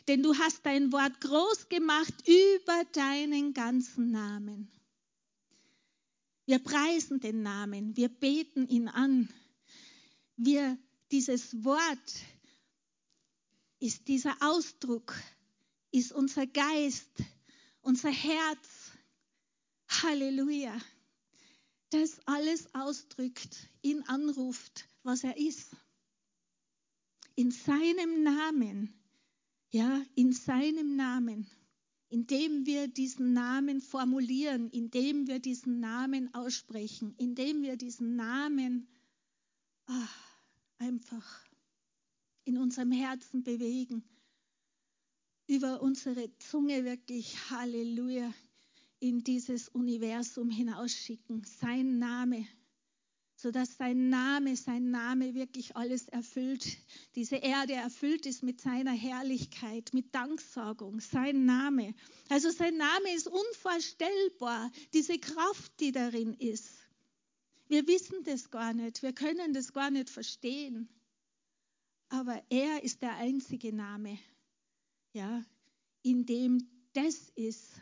Denn 0.08 0.22
du 0.22 0.34
hast 0.38 0.64
dein 0.64 0.92
Wort 0.92 1.20
groß 1.20 1.68
gemacht 1.68 2.14
über 2.26 2.84
deinen 2.92 3.52
ganzen 3.52 4.10
Namen. 4.10 4.70
Wir 6.46 6.58
preisen 6.58 7.20
den 7.20 7.42
Namen, 7.42 7.94
wir 7.96 8.08
beten 8.08 8.66
ihn 8.68 8.88
an. 8.88 9.28
Wir, 10.36 10.78
dieses 11.10 11.64
Wort 11.64 12.14
ist 13.78 14.08
dieser 14.08 14.36
Ausdruck 14.40 15.14
ist 15.92 16.12
unser 16.12 16.46
Geist, 16.46 17.10
unser 17.82 18.10
Herz. 18.10 18.92
Halleluja. 20.02 20.80
Das 21.90 22.18
alles 22.26 22.74
ausdrückt, 22.74 23.68
ihn 23.82 24.02
anruft, 24.04 24.88
was 25.02 25.22
er 25.22 25.36
ist. 25.36 25.76
In 27.34 27.50
seinem 27.50 28.22
Namen, 28.22 28.94
ja, 29.70 30.02
in 30.14 30.32
seinem 30.32 30.96
Namen, 30.96 31.46
indem 32.08 32.64
wir 32.64 32.88
diesen 32.88 33.34
Namen 33.34 33.82
formulieren, 33.82 34.70
indem 34.70 35.26
wir 35.26 35.38
diesen 35.38 35.80
Namen 35.80 36.32
aussprechen, 36.34 37.14
indem 37.18 37.62
wir 37.62 37.76
diesen 37.76 38.16
Namen 38.16 38.88
ach, 39.86 40.40
einfach 40.78 41.44
in 42.44 42.56
unserem 42.56 42.92
Herzen 42.92 43.42
bewegen 43.44 44.02
über 45.52 45.82
unsere 45.82 46.30
Zunge 46.38 46.86
wirklich 46.86 47.50
Halleluja 47.50 48.32
in 49.00 49.22
dieses 49.22 49.68
Universum 49.68 50.48
hinausschicken. 50.48 51.44
Sein 51.44 51.98
Name, 51.98 52.46
sodass 53.36 53.76
sein 53.76 54.08
Name, 54.08 54.56
sein 54.56 54.90
Name 54.90 55.34
wirklich 55.34 55.76
alles 55.76 56.08
erfüllt. 56.08 56.78
Diese 57.16 57.36
Erde 57.36 57.74
erfüllt 57.74 58.24
ist 58.24 58.42
mit 58.42 58.62
seiner 58.62 58.92
Herrlichkeit, 58.92 59.90
mit 59.92 60.14
Danksagung. 60.14 61.00
Sein 61.00 61.44
Name. 61.44 61.94
Also 62.30 62.48
sein 62.50 62.78
Name 62.78 63.14
ist 63.14 63.28
unvorstellbar, 63.28 64.72
diese 64.94 65.18
Kraft, 65.18 65.80
die 65.80 65.92
darin 65.92 66.32
ist. 66.32 66.70
Wir 67.68 67.86
wissen 67.86 68.24
das 68.24 68.50
gar 68.50 68.72
nicht, 68.72 69.02
wir 69.02 69.12
können 69.12 69.52
das 69.52 69.74
gar 69.74 69.90
nicht 69.90 70.08
verstehen. 70.08 70.88
Aber 72.08 72.42
er 72.48 72.82
ist 72.84 73.02
der 73.02 73.16
einzige 73.16 73.74
Name, 73.74 74.18
ja, 75.12 75.44
in 76.02 76.26
dem 76.26 76.68
das 76.94 77.30
ist, 77.34 77.80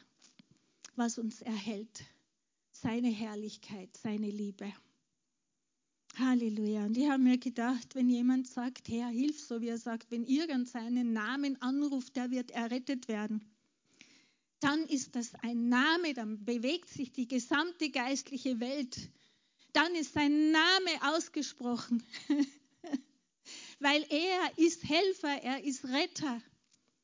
was 0.96 1.18
uns 1.18 1.42
erhält. 1.42 2.04
Seine 2.72 3.08
Herrlichkeit, 3.08 3.96
seine 3.96 4.30
Liebe. 4.30 4.72
Halleluja. 6.16 6.86
Und 6.86 6.96
ich 6.96 7.08
habe 7.08 7.22
mir 7.22 7.38
gedacht, 7.38 7.94
wenn 7.94 8.08
jemand 8.08 8.46
sagt, 8.48 8.88
Herr, 8.88 9.08
hilf, 9.08 9.40
so 9.40 9.60
wie 9.60 9.68
er 9.68 9.78
sagt, 9.78 10.10
wenn 10.10 10.24
irgendeinen 10.24 11.12
Namen 11.12 11.60
anruft, 11.62 12.16
der 12.16 12.30
wird 12.30 12.50
errettet 12.50 13.08
werden, 13.08 13.44
dann 14.60 14.84
ist 14.86 15.16
das 15.16 15.34
ein 15.36 15.68
Name, 15.68 16.12
dann 16.14 16.44
bewegt 16.44 16.90
sich 16.90 17.12
die 17.12 17.28
gesamte 17.28 17.90
geistliche 17.90 18.60
Welt. 18.60 19.10
Dann 19.72 19.94
ist 19.94 20.12
sein 20.12 20.50
Name 20.50 21.14
ausgesprochen, 21.14 22.02
weil 23.80 24.04
er 24.10 24.58
ist 24.58 24.84
Helfer, 24.84 25.42
er 25.42 25.64
ist 25.64 25.84
Retter. 25.84 26.42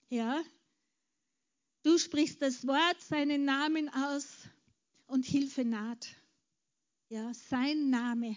Ja? 0.08 0.42
Du 1.82 1.98
sprichst 1.98 2.42
das 2.42 2.66
Wort, 2.66 3.00
seinen 3.00 3.44
Namen 3.44 3.88
aus 3.88 4.26
und 5.06 5.24
Hilfe 5.24 5.64
naht. 5.64 6.16
Ja, 7.08 7.32
sein 7.32 7.90
Name, 7.90 8.36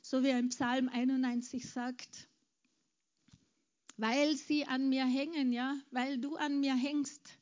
so 0.00 0.22
wie 0.22 0.28
er 0.28 0.38
im 0.38 0.50
Psalm 0.50 0.88
91 0.88 1.68
sagt, 1.68 2.28
weil 3.96 4.36
sie 4.36 4.64
an 4.66 4.88
mir 4.88 5.04
hängen, 5.04 5.52
ja, 5.52 5.76
weil 5.90 6.18
du 6.18 6.36
an 6.36 6.60
mir 6.60 6.74
hängst, 6.74 7.38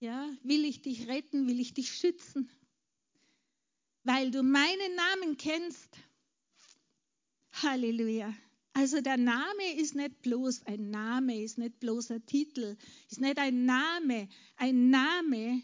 ja, 0.00 0.28
will 0.42 0.64
ich 0.64 0.82
dich 0.82 1.06
retten, 1.06 1.46
will 1.46 1.60
ich 1.60 1.74
dich 1.74 1.94
schützen, 1.94 2.50
weil 4.02 4.32
du 4.32 4.42
meinen 4.42 4.96
Namen 4.96 5.36
kennst. 5.36 5.96
Halleluja. 7.62 8.34
Also 8.74 9.00
der 9.00 9.18
Name 9.18 9.74
ist 9.76 9.94
nicht 9.94 10.22
bloß 10.22 10.62
ein 10.66 10.90
Name, 10.90 11.42
ist 11.42 11.58
nicht 11.58 11.78
bloß 11.80 12.10
ein 12.10 12.24
Titel, 12.24 12.76
ist 13.10 13.20
nicht 13.20 13.38
ein 13.38 13.66
Name. 13.66 14.28
Ein 14.56 14.88
Name 14.90 15.62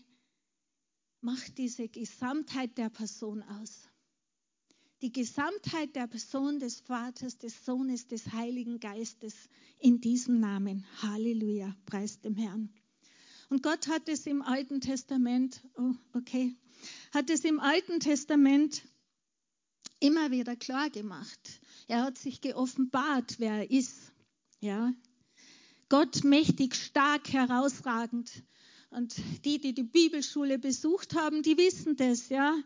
macht 1.21 1.57
diese 1.59 1.89
Gesamtheit 1.89 2.77
der 2.77 2.91
Person 2.91 3.43
aus. 3.43 3.89
Die 5.01 5.13
Gesamtheit 5.13 5.95
der 5.95 6.07
Person 6.07 6.59
des 6.59 6.81
Vaters, 6.81 7.39
des 7.39 7.65
Sohnes, 7.65 8.09
des 8.09 8.33
Heiligen 8.33 8.81
Geistes 8.81 9.49
in 9.79 10.01
diesem 10.01 10.41
Namen. 10.41 10.85
Halleluja, 11.01 11.75
preis 11.87 12.21
dem 12.21 12.37
Herrn. 12.37 12.69
Und 13.49 13.63
Gott 13.63 13.89
hat 13.89 14.09
es 14.09 14.27
im 14.27 14.43
Alten 14.43 14.81
Testament, 14.81 15.63
oh, 15.77 15.95
okay, 16.13 16.55
hat 17.13 17.31
es 17.31 17.45
im 17.45 17.61
Alten 17.61 18.01
Testament 18.01 18.83
immer 20.01 20.31
wieder 20.31 20.57
klar 20.57 20.91
gemacht. 20.91 21.61
Er 21.89 22.03
hat 22.03 22.19
sich 22.19 22.43
geoffenbart, 22.43 23.37
wer 23.39 23.55
er 23.55 23.71
ist. 23.71 24.13
Ja. 24.61 24.93
Gott 25.89 26.23
mächtig, 26.23 26.75
stark, 26.75 27.33
herausragend. 27.33 28.31
Und 28.91 29.15
die, 29.47 29.59
die 29.59 29.73
die 29.73 29.85
Bibelschule 29.85 30.59
besucht 30.59 31.15
haben, 31.15 31.43
die 31.43 31.57
wissen 31.57 31.97
das, 31.97 32.29
ja. 32.29 32.59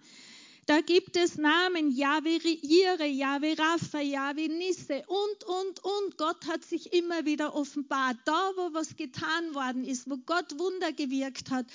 Da 0.66 0.80
gibt 0.80 1.16
es 1.16 1.38
Namen, 1.38 1.90
Yahweh 1.90 2.38
Jire, 2.38 3.06
Yahweh 3.06 3.54
Rapha, 3.54 4.00
Yahweh 4.00 4.48
Nisse 4.48 5.04
und, 5.06 5.44
und, 5.44 5.85
und. 5.85 6.18
Gott 6.18 6.46
hat 6.46 6.64
sich 6.64 6.92
immer 6.92 7.24
wieder 7.24 7.54
offenbart. 7.54 8.16
Da, 8.24 8.50
wo 8.56 8.74
was 8.74 8.96
getan 8.96 9.54
worden 9.54 9.85
ist, 9.85 10.11
wo 10.11 10.16
Gott 10.18 10.58
Wunder 10.58 10.92
gewirkt 10.92 11.50
hat, 11.50 11.66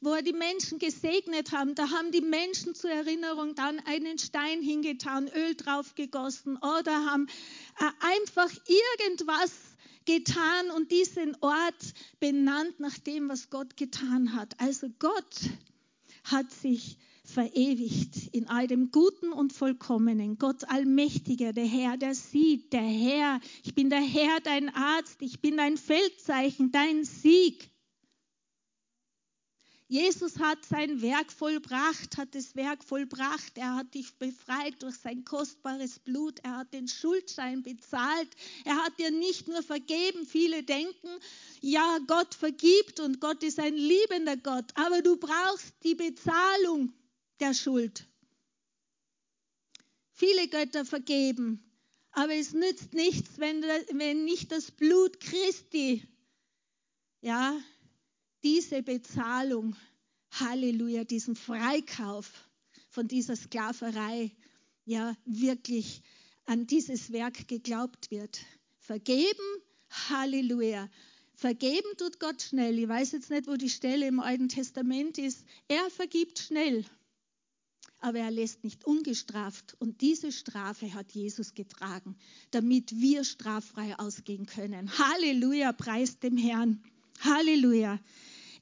wo 0.00 0.14
er 0.14 0.22
die 0.22 0.32
Menschen 0.32 0.78
gesegnet 0.78 1.52
haben, 1.52 1.74
da 1.74 1.90
haben 1.90 2.10
die 2.10 2.22
Menschen 2.22 2.74
zur 2.74 2.90
Erinnerung 2.90 3.54
dann 3.54 3.80
einen 3.80 4.18
Stein 4.18 4.62
hingetan, 4.62 5.28
Öl 5.28 5.54
drauf 5.54 5.94
gegossen 5.94 6.56
oder 6.56 7.04
haben 7.04 7.26
äh, 7.78 7.84
einfach 8.00 8.50
irgendwas 8.66 9.52
getan 10.06 10.70
und 10.74 10.90
diesen 10.90 11.36
Ort 11.40 11.94
benannt 12.18 12.80
nach 12.80 12.98
dem, 12.98 13.28
was 13.28 13.50
Gott 13.50 13.76
getan 13.76 14.34
hat. 14.34 14.58
Also 14.58 14.88
Gott 14.98 15.36
hat 16.24 16.50
sich 16.50 16.96
verewigt 17.24 18.28
in 18.32 18.48
all 18.48 18.66
dem 18.66 18.90
Guten 18.90 19.32
und 19.32 19.52
Vollkommenen. 19.52 20.38
Gott 20.38 20.68
Allmächtiger, 20.68 21.52
der 21.52 21.66
Herr, 21.66 21.96
der 21.96 22.14
sieht, 22.14 22.72
der 22.72 22.80
Herr, 22.80 23.40
ich 23.62 23.74
bin 23.74 23.90
der 23.90 24.00
Herr, 24.00 24.40
dein 24.40 24.74
Arzt, 24.74 25.20
ich 25.20 25.40
bin 25.40 25.58
dein 25.58 25.76
Feldzeichen, 25.76 26.72
dein 26.72 27.04
Sieg. 27.04 27.70
Jesus 29.90 30.38
hat 30.38 30.64
sein 30.64 31.02
Werk 31.02 31.32
vollbracht, 31.32 32.16
hat 32.16 32.36
das 32.36 32.54
Werk 32.54 32.84
vollbracht. 32.84 33.58
Er 33.58 33.74
hat 33.74 33.92
dich 33.92 34.14
befreit 34.18 34.80
durch 34.84 34.94
sein 34.94 35.24
kostbares 35.24 35.98
Blut. 35.98 36.38
Er 36.44 36.58
hat 36.58 36.72
den 36.72 36.86
Schuldschein 36.86 37.64
bezahlt. 37.64 38.28
Er 38.64 38.76
hat 38.76 38.96
dir 39.00 39.10
nicht 39.10 39.48
nur 39.48 39.64
vergeben. 39.64 40.26
Viele 40.26 40.62
denken, 40.62 41.08
ja, 41.60 41.98
Gott 42.06 42.36
vergibt 42.36 43.00
und 43.00 43.20
Gott 43.20 43.42
ist 43.42 43.58
ein 43.58 43.74
liebender 43.74 44.36
Gott. 44.36 44.66
Aber 44.76 45.02
du 45.02 45.16
brauchst 45.16 45.74
die 45.82 45.96
Bezahlung 45.96 46.92
der 47.40 47.52
Schuld. 47.52 48.06
Viele 50.12 50.46
Götter 50.46 50.84
vergeben, 50.84 51.68
aber 52.12 52.34
es 52.34 52.52
nützt 52.52 52.94
nichts, 52.94 53.40
wenn, 53.40 53.60
wenn 53.62 54.24
nicht 54.24 54.52
das 54.52 54.70
Blut 54.70 55.18
Christi, 55.18 56.06
ja, 57.22 57.60
diese 58.42 58.82
Bezahlung, 58.82 59.76
Halleluja, 60.32 61.04
diesen 61.04 61.36
Freikauf 61.36 62.48
von 62.88 63.08
dieser 63.08 63.36
Sklaverei, 63.36 64.30
ja, 64.84 65.16
wirklich 65.24 66.02
an 66.46 66.66
dieses 66.66 67.12
Werk 67.12 67.48
geglaubt 67.48 68.10
wird. 68.10 68.40
Vergeben, 68.78 69.62
Halleluja. 70.08 70.88
Vergeben 71.34 71.96
tut 71.96 72.18
Gott 72.18 72.42
schnell. 72.42 72.78
Ich 72.78 72.88
weiß 72.88 73.12
jetzt 73.12 73.30
nicht, 73.30 73.46
wo 73.46 73.56
die 73.56 73.70
Stelle 73.70 74.06
im 74.08 74.20
Alten 74.20 74.48
Testament 74.48 75.18
ist. 75.18 75.44
Er 75.68 75.88
vergibt 75.90 76.38
schnell 76.38 76.84
aber 78.00 78.18
er 78.18 78.30
lässt 78.30 78.64
nicht 78.64 78.84
ungestraft. 78.84 79.76
Und 79.78 80.00
diese 80.00 80.32
Strafe 80.32 80.94
hat 80.94 81.12
Jesus 81.12 81.54
getragen, 81.54 82.16
damit 82.50 82.98
wir 83.00 83.24
straffrei 83.24 83.98
ausgehen 83.98 84.46
können. 84.46 84.90
Halleluja, 84.98 85.72
preis 85.72 86.18
dem 86.18 86.36
Herrn. 86.36 86.82
Halleluja. 87.20 88.00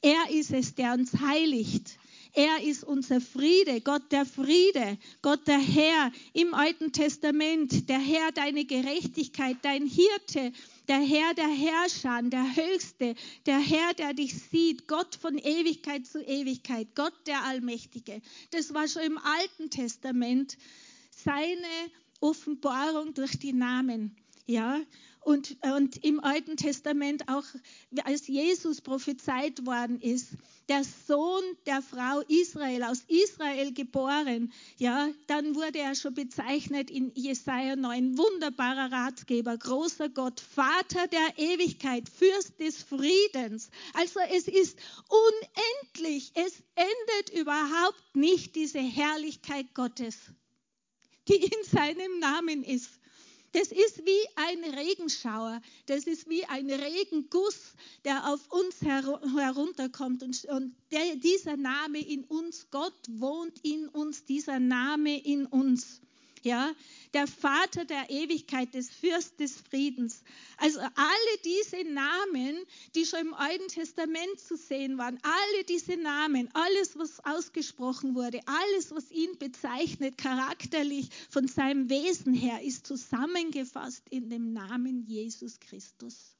Er 0.02 0.30
ist 0.30 0.52
es, 0.52 0.74
der 0.74 0.94
uns 0.94 1.12
heiligt. 1.20 1.98
Er 2.34 2.62
ist 2.62 2.84
unser 2.84 3.20
Friede, 3.20 3.80
Gott 3.80 4.12
der 4.12 4.24
Friede, 4.24 4.98
Gott 5.22 5.46
der 5.48 5.58
Herr 5.58 6.12
im 6.34 6.54
Alten 6.54 6.92
Testament, 6.92 7.88
der 7.88 7.98
Herr 7.98 8.30
deine 8.32 8.64
Gerechtigkeit, 8.64 9.56
dein 9.62 9.86
Hirte, 9.86 10.52
der 10.86 11.00
Herr 11.00 11.34
der 11.34 11.48
Herrscher, 11.48 12.20
der 12.22 12.54
Höchste, 12.54 13.14
der 13.46 13.58
Herr, 13.58 13.94
der 13.94 14.14
dich 14.14 14.34
sieht, 14.34 14.86
Gott 14.86 15.16
von 15.16 15.36
Ewigkeit 15.38 16.06
zu 16.06 16.22
Ewigkeit, 16.22 16.94
Gott 16.94 17.14
der 17.26 17.42
Allmächtige. 17.44 18.20
Das 18.50 18.72
war 18.74 18.86
schon 18.86 19.02
im 19.02 19.18
Alten 19.18 19.70
Testament 19.70 20.58
seine 21.10 21.90
Offenbarung 22.20 23.14
durch 23.14 23.38
die 23.38 23.52
Namen. 23.52 24.14
Ja, 24.46 24.80
und, 25.20 25.56
und 25.62 26.04
im 26.04 26.20
Alten 26.20 26.56
Testament 26.56 27.28
auch, 27.28 27.44
als 28.04 28.26
Jesus 28.26 28.80
prophezeit 28.80 29.66
worden 29.66 30.00
ist, 30.00 30.28
der 30.68 30.82
Sohn 30.84 31.42
der 31.66 31.82
Frau 31.82 32.20
Israel, 32.28 32.82
aus 32.84 33.04
Israel 33.08 33.72
geboren, 33.72 34.52
ja, 34.76 35.08
dann 35.26 35.54
wurde 35.54 35.78
er 35.78 35.94
schon 35.94 36.14
bezeichnet 36.14 36.90
in 36.90 37.12
Jesaja 37.14 37.76
9, 37.76 38.18
wunderbarer 38.18 38.92
Ratgeber, 38.92 39.56
großer 39.56 40.08
Gott, 40.10 40.40
Vater 40.40 41.06
der 41.08 41.38
Ewigkeit, 41.38 42.08
Fürst 42.08 42.60
des 42.60 42.82
Friedens. 42.82 43.70
Also 43.94 44.20
es 44.30 44.46
ist 44.46 44.78
unendlich, 45.08 46.32
es 46.34 46.62
endet 46.74 47.40
überhaupt 47.40 48.02
nicht 48.14 48.54
diese 48.56 48.80
Herrlichkeit 48.80 49.74
Gottes, 49.74 50.16
die 51.28 51.36
in 51.36 51.64
seinem 51.64 52.18
Namen 52.18 52.62
ist. 52.62 52.97
Das 53.52 53.72
ist 53.72 54.04
wie 54.04 54.28
ein 54.36 54.74
Regenschauer, 54.74 55.60
das 55.86 56.04
ist 56.04 56.28
wie 56.28 56.44
ein 56.44 56.70
Regenguss, 56.70 57.74
der 58.04 58.32
auf 58.32 58.40
uns 58.50 58.82
herunterkommt. 58.82 60.22
Und, 60.22 60.44
und 60.46 60.74
der, 60.90 61.16
dieser 61.16 61.56
Name 61.56 61.98
in 61.98 62.24
uns, 62.24 62.68
Gott 62.70 62.94
wohnt 63.08 63.58
in 63.64 63.88
uns, 63.88 64.24
dieser 64.24 64.60
Name 64.60 65.18
in 65.24 65.46
uns. 65.46 66.02
Ja, 66.42 66.72
der 67.14 67.26
Vater 67.26 67.84
der 67.84 68.10
Ewigkeit, 68.10 68.74
des 68.74 68.90
Fürst 68.90 69.40
des 69.40 69.56
Friedens. 69.56 70.22
Also 70.56 70.80
alle 70.80 71.38
diese 71.44 71.84
Namen, 71.84 72.56
die 72.94 73.06
schon 73.06 73.20
im 73.20 73.34
Alten 73.34 73.68
Testament 73.68 74.38
zu 74.38 74.56
sehen 74.56 74.98
waren, 74.98 75.18
alle 75.22 75.64
diese 75.64 75.96
Namen, 75.96 76.48
alles, 76.54 76.98
was 76.98 77.24
ausgesprochen 77.24 78.14
wurde, 78.14 78.40
alles, 78.46 78.90
was 78.90 79.10
ihn 79.10 79.38
bezeichnet, 79.38 80.18
charakterlich 80.18 81.08
von 81.30 81.48
seinem 81.48 81.88
Wesen 81.88 82.34
her, 82.34 82.62
ist 82.62 82.86
zusammengefasst 82.86 84.08
in 84.10 84.30
dem 84.30 84.52
Namen 84.52 85.02
Jesus 85.02 85.60
Christus. 85.60 86.36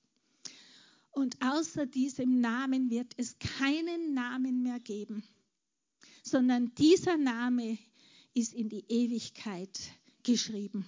Und 1.10 1.36
außer 1.42 1.86
diesem 1.86 2.40
Namen 2.40 2.90
wird 2.90 3.12
es 3.16 3.36
keinen 3.38 4.14
Namen 4.14 4.62
mehr 4.62 4.78
geben, 4.78 5.24
sondern 6.22 6.72
dieser 6.76 7.16
Name 7.16 7.78
ist 8.38 8.54
in 8.54 8.68
die 8.68 8.84
Ewigkeit 8.88 9.76
geschrieben. 10.22 10.86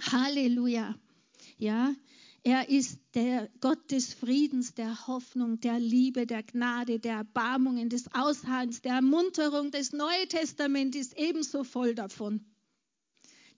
Halleluja. 0.00 0.96
Ja, 1.56 1.94
er 2.42 2.68
ist 2.68 2.98
der 3.14 3.48
Gott 3.60 3.90
des 3.90 4.14
Friedens, 4.14 4.74
der 4.74 5.06
Hoffnung, 5.06 5.60
der 5.60 5.78
Liebe, 5.78 6.26
der 6.26 6.42
Gnade, 6.42 6.98
der 6.98 7.16
Erbarmungen, 7.16 7.88
des 7.88 8.12
Ausharrens, 8.12 8.80
der 8.82 8.94
Ermunterung. 8.94 9.70
Das 9.70 9.92
Neue 9.92 10.26
Testament 10.28 10.96
ist 10.96 11.16
ebenso 11.16 11.62
voll 11.62 11.94
davon. 11.94 12.44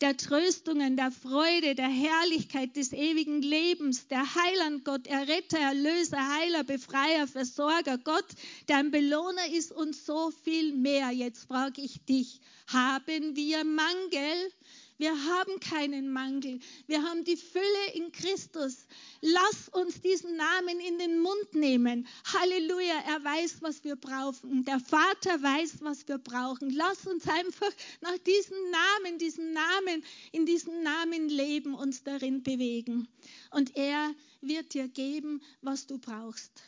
Der 0.01 0.17
Tröstungen, 0.17 0.97
der 0.97 1.11
Freude, 1.11 1.75
der 1.75 1.89
Herrlichkeit 1.91 2.75
des 2.75 2.95
ewigen 2.95 3.43
Lebens, 3.43 4.09
der 4.09 4.23
Heiland 4.35 4.83
Gott, 4.83 5.07
Erretter, 5.07 5.59
Erlöser, 5.59 6.17
Heiler, 6.39 6.65
Befreier, 6.65 7.27
Versorger, 7.27 7.99
Gott, 7.99 8.25
der 8.69 8.79
ein 8.79 8.91
Belohner 8.91 9.47
ist 9.53 9.73
und 9.73 9.95
so 9.95 10.31
viel 10.31 10.73
mehr. 10.73 11.11
Jetzt 11.11 11.47
frage 11.47 11.83
ich 11.83 12.03
dich, 12.07 12.41
haben 12.67 13.37
wir 13.37 13.63
Mangel? 13.65 14.53
Wir 15.01 15.13
haben 15.15 15.59
keinen 15.61 16.13
Mangel. 16.13 16.61
Wir 16.87 17.03
haben 17.03 17.25
die 17.25 17.39
Fülle 17.39 17.93
in 17.95 18.13
Christus. 18.13 18.87
Lass 19.23 19.71
uns 19.71 20.03
diesen 20.03 20.37
Namen 20.37 20.79
in 20.79 20.99
den 20.99 21.21
Mund 21.21 21.55
nehmen. 21.55 22.07
Halleluja, 22.35 23.05
er 23.07 23.25
weiß, 23.25 23.63
was 23.63 23.83
wir 23.83 23.97
brauchen. 23.97 24.63
Der 24.67 24.79
Vater 24.79 25.43
weiß, 25.43 25.79
was 25.81 26.07
wir 26.07 26.19
brauchen. 26.19 26.69
Lass 26.69 27.07
uns 27.07 27.27
einfach 27.27 27.73
nach 28.03 28.19
diesem 28.19 28.59
Namen, 28.71 29.19
diesem 29.19 29.55
Namen, 29.55 30.05
in 30.33 30.45
diesem 30.45 30.83
Namen 30.83 31.31
leben, 31.31 31.73
uns 31.73 32.03
darin 32.03 32.43
bewegen. 32.43 33.09
Und 33.53 33.75
er 33.79 34.15
wird 34.43 34.75
dir 34.75 34.87
geben, 34.87 35.41
was 35.63 35.87
du 35.87 35.97
brauchst. 35.97 36.63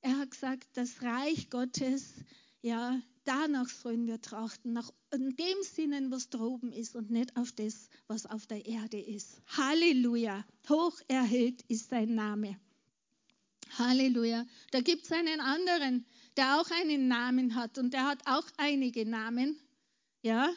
Er 0.00 0.18
hat 0.18 0.32
gesagt, 0.32 0.66
das 0.72 1.02
Reich 1.02 1.50
Gottes, 1.50 2.14
ja, 2.62 3.00
danach 3.24 3.68
sollen 3.68 4.06
wir 4.06 4.20
trachten, 4.20 4.72
nach 4.72 4.90
dem 5.12 5.62
Sinnen, 5.62 6.10
was 6.10 6.28
droben 6.30 6.72
ist 6.72 6.96
und 6.96 7.10
nicht 7.10 7.36
auf 7.36 7.52
das, 7.52 7.88
was 8.06 8.26
auf 8.26 8.46
der 8.46 8.66
Erde 8.66 9.00
ist. 9.00 9.40
Halleluja. 9.56 10.44
Hoch 10.68 10.98
erhält 11.08 11.62
ist 11.68 11.90
sein 11.90 12.14
Name. 12.14 12.58
Halleluja. 13.78 14.46
Da 14.72 14.80
gibt 14.80 15.04
es 15.04 15.12
einen 15.12 15.40
anderen, 15.40 16.04
der 16.36 16.60
auch 16.60 16.70
einen 16.70 17.08
Namen 17.08 17.54
hat 17.54 17.78
und 17.78 17.92
der 17.92 18.06
hat 18.06 18.20
auch 18.26 18.46
einige 18.56 19.06
Namen. 19.06 19.58
Ja, 20.22 20.52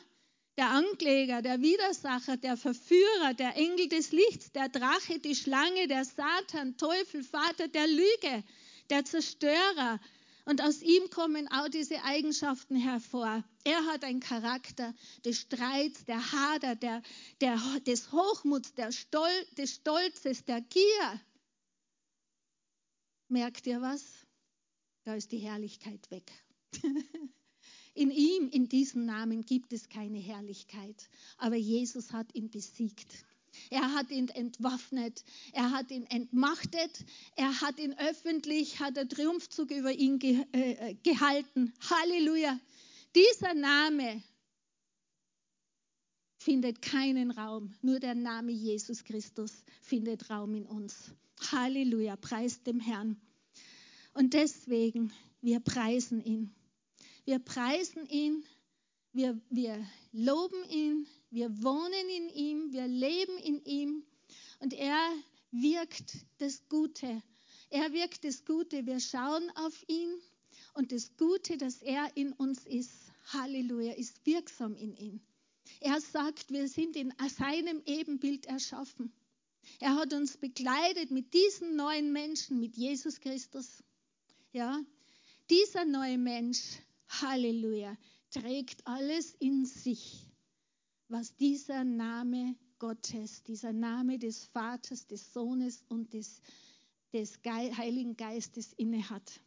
der 0.57 0.69
Ankläger, 0.69 1.41
der 1.41 1.61
Widersacher, 1.61 2.37
der 2.37 2.57
Verführer, 2.57 3.33
der 3.33 3.55
Engel 3.55 3.87
des 3.87 4.11
Lichts, 4.11 4.51
der 4.51 4.69
Drache, 4.69 5.19
die 5.19 5.35
Schlange, 5.35 5.87
der 5.87 6.05
Satan, 6.05 6.77
Teufel, 6.77 7.23
Vater 7.23 7.67
der 7.67 7.87
Lüge, 7.87 8.43
der 8.89 9.03
Zerstörer, 9.03 9.99
Und 10.45 10.61
aus 10.61 10.81
ihm 10.81 11.09
kommen 11.09 11.47
auch 11.47 11.69
diese 11.69 12.03
Eigenschaften 12.03 12.75
hervor. 12.75 13.43
Er 13.63 13.85
hat 13.85 14.03
einen 14.03 14.19
Charakter 14.19 14.93
des 15.23 15.39
Streits, 15.39 16.03
der 16.05 16.31
Hader, 16.31 16.75
der, 16.75 17.01
der, 17.39 17.57
des 17.85 18.11
Hochmuts, 18.11 18.73
der 18.73 18.91
Stol, 18.91 19.29
des 19.57 19.75
Stolzes, 19.75 20.43
der 20.43 20.59
Gier. 20.61 21.21
Merkt 23.29 23.65
ihr 23.67 23.81
was? 23.81 24.03
Da 25.05 25.15
ist 25.15 25.31
die 25.31 25.39
Herrlichkeit 25.39 26.11
weg. 26.11 26.31
In 27.95 28.09
ihm, 28.09 28.49
in 28.49 28.67
diesem 28.67 29.05
Namen 29.05 29.45
gibt 29.45 29.71
es 29.71 29.87
keine 29.87 30.17
Herrlichkeit, 30.17 31.09
aber 31.37 31.57
Jesus 31.57 32.11
hat 32.11 32.33
ihn 32.33 32.49
besiegt. 32.49 33.23
Er 33.69 33.93
hat 33.93 34.11
ihn 34.11 34.29
entwaffnet, 34.29 35.23
er 35.51 35.71
hat 35.71 35.91
ihn 35.91 36.05
entmachtet, 36.05 37.05
er 37.35 37.61
hat 37.61 37.79
ihn 37.79 37.93
öffentlich, 37.97 38.79
hat 38.79 38.97
er 38.97 39.07
Triumphzug 39.07 39.71
über 39.71 39.91
ihn 39.91 40.19
ge, 40.19 40.45
äh, 40.51 40.95
gehalten. 41.03 41.73
Halleluja. 41.89 42.59
Dieser 43.15 43.53
Name 43.53 44.23
findet 46.37 46.81
keinen 46.81 47.31
Raum, 47.31 47.73
nur 47.81 47.99
der 47.99 48.15
Name 48.15 48.51
Jesus 48.51 49.03
Christus 49.03 49.63
findet 49.81 50.29
Raum 50.29 50.55
in 50.55 50.65
uns. 50.65 51.11
Halleluja, 51.51 52.15
preist 52.15 52.67
dem 52.67 52.79
Herrn. 52.79 53.19
Und 54.13 54.33
deswegen, 54.33 55.11
wir 55.41 55.59
preisen 55.59 56.23
ihn. 56.23 56.53
Wir 57.25 57.39
preisen 57.39 58.05
ihn, 58.07 58.43
wir, 59.13 59.39
wir 59.49 59.85
loben 60.11 60.63
ihn, 60.69 61.07
wir 61.29 61.49
wohnen 61.63 62.09
in 62.09 62.29
ihm, 62.29 62.73
wir 62.73 62.87
leben 62.87 63.37
in 63.37 63.63
ihm 63.63 64.03
und 64.59 64.73
er 64.73 65.13
wirkt 65.51 66.25
das 66.39 66.67
Gute. 66.67 67.21
Er 67.69 67.93
wirkt 67.93 68.23
das 68.23 68.43
Gute. 68.43 68.85
Wir 68.85 68.99
schauen 68.99 69.49
auf 69.55 69.83
ihn 69.87 70.09
und 70.73 70.91
das 70.91 71.15
Gute, 71.17 71.57
das 71.57 71.81
er 71.81 72.15
in 72.15 72.33
uns 72.33 72.65
ist, 72.65 72.91
Halleluja, 73.27 73.93
ist 73.93 74.25
wirksam 74.25 74.75
in 74.75 74.95
ihm. 74.97 75.21
Er 75.79 76.01
sagt, 76.01 76.51
wir 76.51 76.67
sind 76.67 76.95
in 76.95 77.13
seinem 77.29 77.81
Ebenbild 77.85 78.47
erschaffen. 78.47 79.13
Er 79.79 79.95
hat 79.95 80.13
uns 80.13 80.37
begleitet 80.37 81.11
mit 81.11 81.33
diesen 81.33 81.75
neuen 81.75 82.11
Menschen, 82.11 82.59
mit 82.59 82.75
Jesus 82.75 83.19
Christus. 83.19 83.83
Ja, 84.51 84.83
dieser 85.49 85.85
neue 85.85 86.17
Mensch 86.17 86.79
Halleluja, 87.21 87.97
trägt 88.33 88.85
alles 88.87 89.35
in 89.35 89.65
sich, 89.65 90.27
was 91.07 91.35
dieser 91.35 91.83
Name 91.83 92.55
Gottes, 92.79 93.43
dieser 93.43 93.71
Name 93.71 94.17
des 94.19 94.45
Vaters, 94.45 95.07
des 95.07 95.31
Sohnes 95.31 95.83
und 95.87 96.13
des, 96.13 96.41
des 97.13 97.39
Heiligen 97.45 98.17
Geistes 98.17 98.73
innehat. 98.73 99.39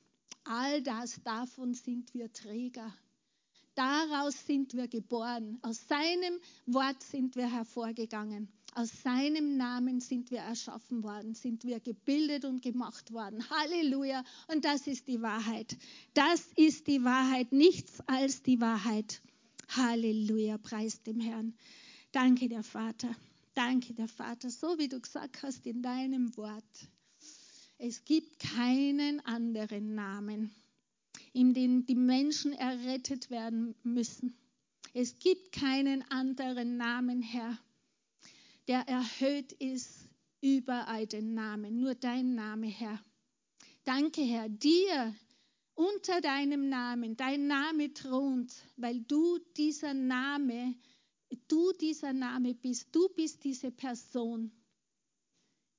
All 0.45 0.83
das, 0.83 1.21
davon 1.25 1.75
sind 1.75 2.15
wir 2.15 2.33
Träger. 2.33 2.95
Daraus 3.77 4.47
sind 4.47 4.75
wir 4.75 4.89
geboren. 4.89 5.59
Aus 5.61 5.87
seinem 5.87 6.41
Wort 6.65 7.03
sind 7.03 7.37
wir 7.37 7.49
hervorgegangen. 7.53 8.49
Aus 8.75 8.91
seinem 9.03 9.59
Namen 9.59 10.01
sind 10.01 10.31
wir 10.31 10.41
erschaffen 10.41 11.03
worden, 11.03 11.35
sind 11.35 11.63
wir 11.65 11.79
gebildet 11.81 12.47
und 12.47 12.63
gemacht 12.63 13.13
worden. 13.13 13.49
Halleluja. 13.51 14.25
Und 14.49 14.65
das 14.65 14.87
ist 14.87 15.09
die 15.09 15.21
Wahrheit. 15.21 15.77
Das 16.15 16.43
ist 16.57 16.87
die 16.87 17.05
Wahrheit, 17.05 17.53
nichts 17.53 18.01
als 18.07 18.43
die 18.43 18.61
Wahrheit. 18.63 19.21
Halleluja, 19.69 20.57
preis 20.57 21.03
dem 21.03 21.21
Herrn. 21.21 21.55
Danke, 22.13 22.49
der 22.49 22.63
Vater. 22.63 23.15
Danke, 23.55 23.93
der 23.93 24.09
Vater. 24.09 24.49
So 24.49 24.79
wie 24.79 24.89
du 24.89 25.01
gesagt 25.01 25.43
hast 25.43 25.67
in 25.67 25.83
deinem 25.83 26.35
Wort. 26.39 26.89
Es 27.77 28.05
gibt 28.07 28.41
keinen 28.41 29.21
anderen 29.27 29.95
Namen, 29.95 30.51
in 31.37 31.55
dem 31.55 31.87
die 31.87 31.95
Menschen 31.95 32.53
errettet 32.53 33.31
werden 33.31 33.75
müssen. 33.83 34.37
Es 34.95 35.19
gibt 35.19 35.53
keinen 35.53 36.03
anderen 36.11 36.77
Namen, 36.77 37.23
Herr 37.23 37.59
der 38.69 38.89
erhöht 38.89 39.53
ist 39.53 40.09
über 40.41 40.89
all 40.89 41.07
den 41.07 41.35
Namen. 41.35 41.81
Nur 41.81 41.95
dein 41.95 42.35
Name, 42.35 42.67
Herr. 42.67 43.01
Danke, 43.85 44.23
Herr, 44.23 44.49
dir 44.49 45.15
unter 45.75 46.21
deinem 46.21 46.69
Namen, 46.69 47.17
dein 47.17 47.47
Name 47.47 47.93
thront, 47.93 48.53
weil 48.77 49.01
du 49.01 49.39
dieser 49.57 49.95
Name, 49.95 50.75
du 51.49 51.73
dieser 51.73 52.13
Name 52.13 52.55
bist, 52.55 52.89
du 52.93 53.09
bist 53.11 53.45
diese 53.45 53.71
Person, 53.71 54.51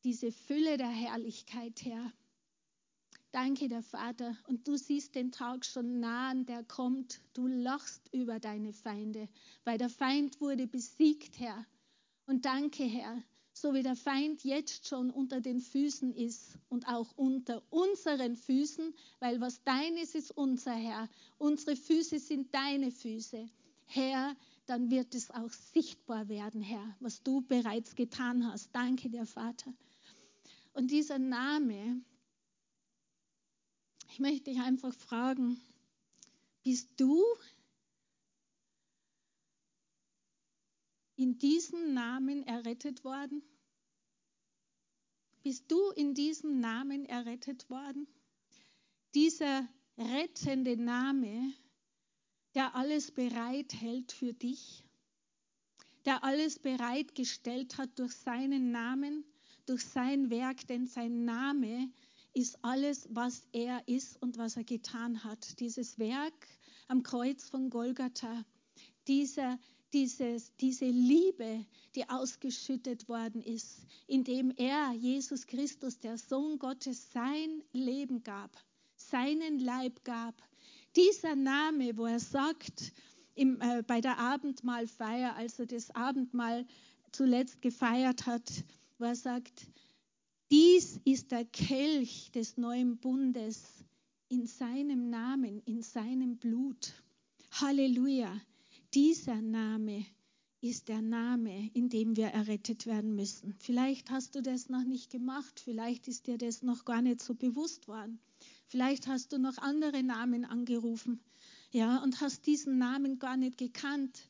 diese 0.04 0.32
Fülle 0.32 0.78
der 0.78 0.90
Herrlichkeit, 0.90 1.84
Herr. 1.84 2.14
Danke, 3.38 3.68
der 3.68 3.84
Vater. 3.84 4.36
Und 4.48 4.68
du 4.68 4.78
siehst 4.78 5.14
den 5.14 5.32
Tag 5.32 5.64
schon 5.64 6.00
nahen, 6.00 6.48
der 6.48 6.64
kommt. 6.64 7.22
Du 7.36 7.46
lachst 7.46 8.10
über 8.12 8.40
deine 8.40 8.74
Feinde, 8.74 9.30
weil 9.64 9.78
der 9.78 9.90
Feind 9.90 10.42
wurde 10.42 10.66
besiegt, 10.66 11.40
Herr. 11.40 11.64
Und 12.26 12.46
danke, 12.46 12.84
Herr, 12.84 13.22
so 13.54 13.76
wie 13.76 13.84
der 13.84 13.96
Feind 13.96 14.44
jetzt 14.44 14.88
schon 14.88 15.12
unter 15.12 15.40
den 15.40 15.62
Füßen 15.62 16.16
ist 16.16 16.58
und 16.70 16.88
auch 16.88 17.16
unter 17.16 17.62
unseren 17.70 18.36
Füßen, 18.36 18.92
weil 19.20 19.40
was 19.40 19.64
dein 19.64 19.98
ist, 19.98 20.16
ist 20.16 20.36
unser 20.36 20.74
Herr. 20.74 21.08
Unsere 21.38 21.76
Füße 21.76 22.18
sind 22.18 22.52
deine 22.56 22.90
Füße. 22.90 23.48
Herr, 23.86 24.36
dann 24.66 24.90
wird 24.90 25.14
es 25.14 25.30
auch 25.30 25.52
sichtbar 25.52 26.28
werden, 26.28 26.62
Herr, 26.62 26.96
was 27.02 27.22
du 27.22 27.42
bereits 27.42 27.94
getan 27.94 28.52
hast. 28.52 28.72
Danke 28.74 29.12
dir, 29.12 29.28
Vater. 29.28 29.72
Und 30.74 30.90
dieser 30.90 31.20
Name, 31.20 32.02
ich 34.18 34.20
möchte 34.20 34.50
dich 34.50 34.60
einfach 34.60 34.96
fragen, 34.96 35.62
bist 36.64 36.90
du 36.98 37.24
in 41.16 41.38
diesem 41.38 41.94
Namen 41.94 42.42
errettet 42.42 43.04
worden? 43.04 43.44
Bist 45.44 45.72
du 45.72 45.92
in 45.92 46.16
diesem 46.16 46.60
Namen 46.60 47.06
errettet 47.06 47.70
worden? 47.70 48.08
Dieser 49.14 49.68
rettende 50.00 50.78
Name, 50.78 51.54
der 52.56 52.74
alles 52.74 53.12
bereithält 53.12 54.14
für 54.14 54.34
dich, 54.34 54.84
der 56.06 56.24
alles 56.24 56.58
bereitgestellt 56.58 57.78
hat 57.78 58.00
durch 58.00 58.14
seinen 58.14 58.72
Namen, 58.72 59.24
durch 59.68 59.86
sein 59.86 60.32
Werk, 60.32 60.66
denn 60.66 60.88
sein 60.88 61.24
Name 61.24 61.92
ist 62.38 62.64
alles, 62.64 63.08
was 63.10 63.44
er 63.52 63.82
ist 63.88 64.22
und 64.22 64.38
was 64.38 64.58
er 64.58 64.64
getan 64.64 65.24
hat. 65.24 65.60
Dieses 65.60 65.98
Werk 65.98 66.48
am 66.88 67.02
Kreuz 67.02 67.50
von 67.50 67.70
Golgatha, 67.70 68.46
dieser 69.08 69.58
dieses, 69.94 70.56
diese 70.58 70.86
Liebe, 70.86 71.66
die 71.96 72.08
ausgeschüttet 72.10 73.08
worden 73.08 73.42
ist, 73.42 73.86
indem 74.06 74.52
er, 74.58 74.92
Jesus 74.92 75.48
Christus, 75.48 76.00
der 76.00 76.18
Sohn 76.18 76.60
Gottes, 76.60 77.12
sein 77.12 77.64
Leben 77.72 78.22
gab, 78.24 78.58
seinen 78.96 79.60
Leib 79.60 80.04
gab. 80.04 80.36
Dieser 80.96 81.36
Name, 81.36 81.98
wo 81.98 82.06
er 82.06 82.20
sagt, 82.20 82.92
im, 83.36 83.62
äh, 83.62 83.82
bei 83.84 84.02
der 84.02 84.18
Abendmahlfeier, 84.18 85.36
als 85.36 85.58
er 85.60 85.68
das 85.68 85.90
Abendmahl 85.96 86.66
zuletzt 87.12 87.62
gefeiert 87.62 88.26
hat, 88.26 88.66
wo 88.98 89.06
er 89.06 89.16
sagt, 89.16 89.68
dies 90.52 91.00
ist 91.04 91.32
der 91.32 91.46
Kelch 91.46 92.32
des 92.32 92.58
neuen 92.58 92.98
Bundes 92.98 93.64
in 94.30 94.48
seinem 94.48 95.10
Namen, 95.10 95.62
in 95.66 95.82
seinem 95.82 96.38
Blut. 96.38 96.94
Halleluja. 97.52 98.42
Dieser 98.94 99.42
Name 99.42 100.06
ist 100.62 100.88
der 100.88 101.02
Name, 101.02 101.70
in 101.74 101.90
dem 101.90 102.16
wir 102.16 102.28
errettet 102.28 102.86
werden 102.86 103.16
müssen. 103.16 103.56
Vielleicht 103.60 104.10
hast 104.10 104.36
du 104.36 104.42
das 104.42 104.70
noch 104.70 104.84
nicht 104.84 105.12
gemacht, 105.12 105.60
vielleicht 105.60 106.08
ist 106.08 106.28
dir 106.28 106.38
das 106.38 106.62
noch 106.64 106.86
gar 106.86 107.02
nicht 107.02 107.22
so 107.22 107.36
bewusst 107.36 107.88
worden. 107.88 108.20
Vielleicht 108.68 109.08
hast 109.08 109.34
du 109.34 109.40
noch 109.40 109.58
andere 109.58 110.04
Namen 110.04 110.46
angerufen, 110.46 111.20
ja, 111.72 112.02
und 112.04 112.22
hast 112.22 112.48
diesen 112.48 112.78
Namen 112.78 113.20
gar 113.20 113.38
nicht 113.38 113.58
gekannt. 113.58 114.30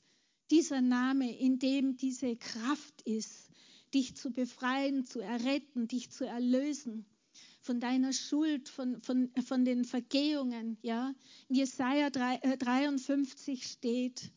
Dieser 0.51 0.81
Name, 0.81 1.37
in 1.37 1.59
dem 1.59 1.97
diese 1.97 2.35
Kraft 2.35 3.01
ist, 3.03 3.49
dich 3.93 4.15
zu 4.15 4.31
befreien, 4.31 5.05
zu 5.05 5.19
erretten, 5.19 5.87
dich 5.87 6.11
zu 6.11 6.25
erlösen 6.25 7.05
von 7.61 7.79
deiner 7.81 8.13
Schuld, 8.13 8.69
von, 8.69 9.01
von, 9.01 9.29
von 9.45 9.65
den 9.65 9.83
Vergehungen. 9.83 10.77
Ja? 10.81 11.13
In 11.49 11.55
Jesaja 11.55 12.09
3, 12.09 12.55
53 12.57 13.61
äh, 13.61 13.65
steht, 13.65 14.31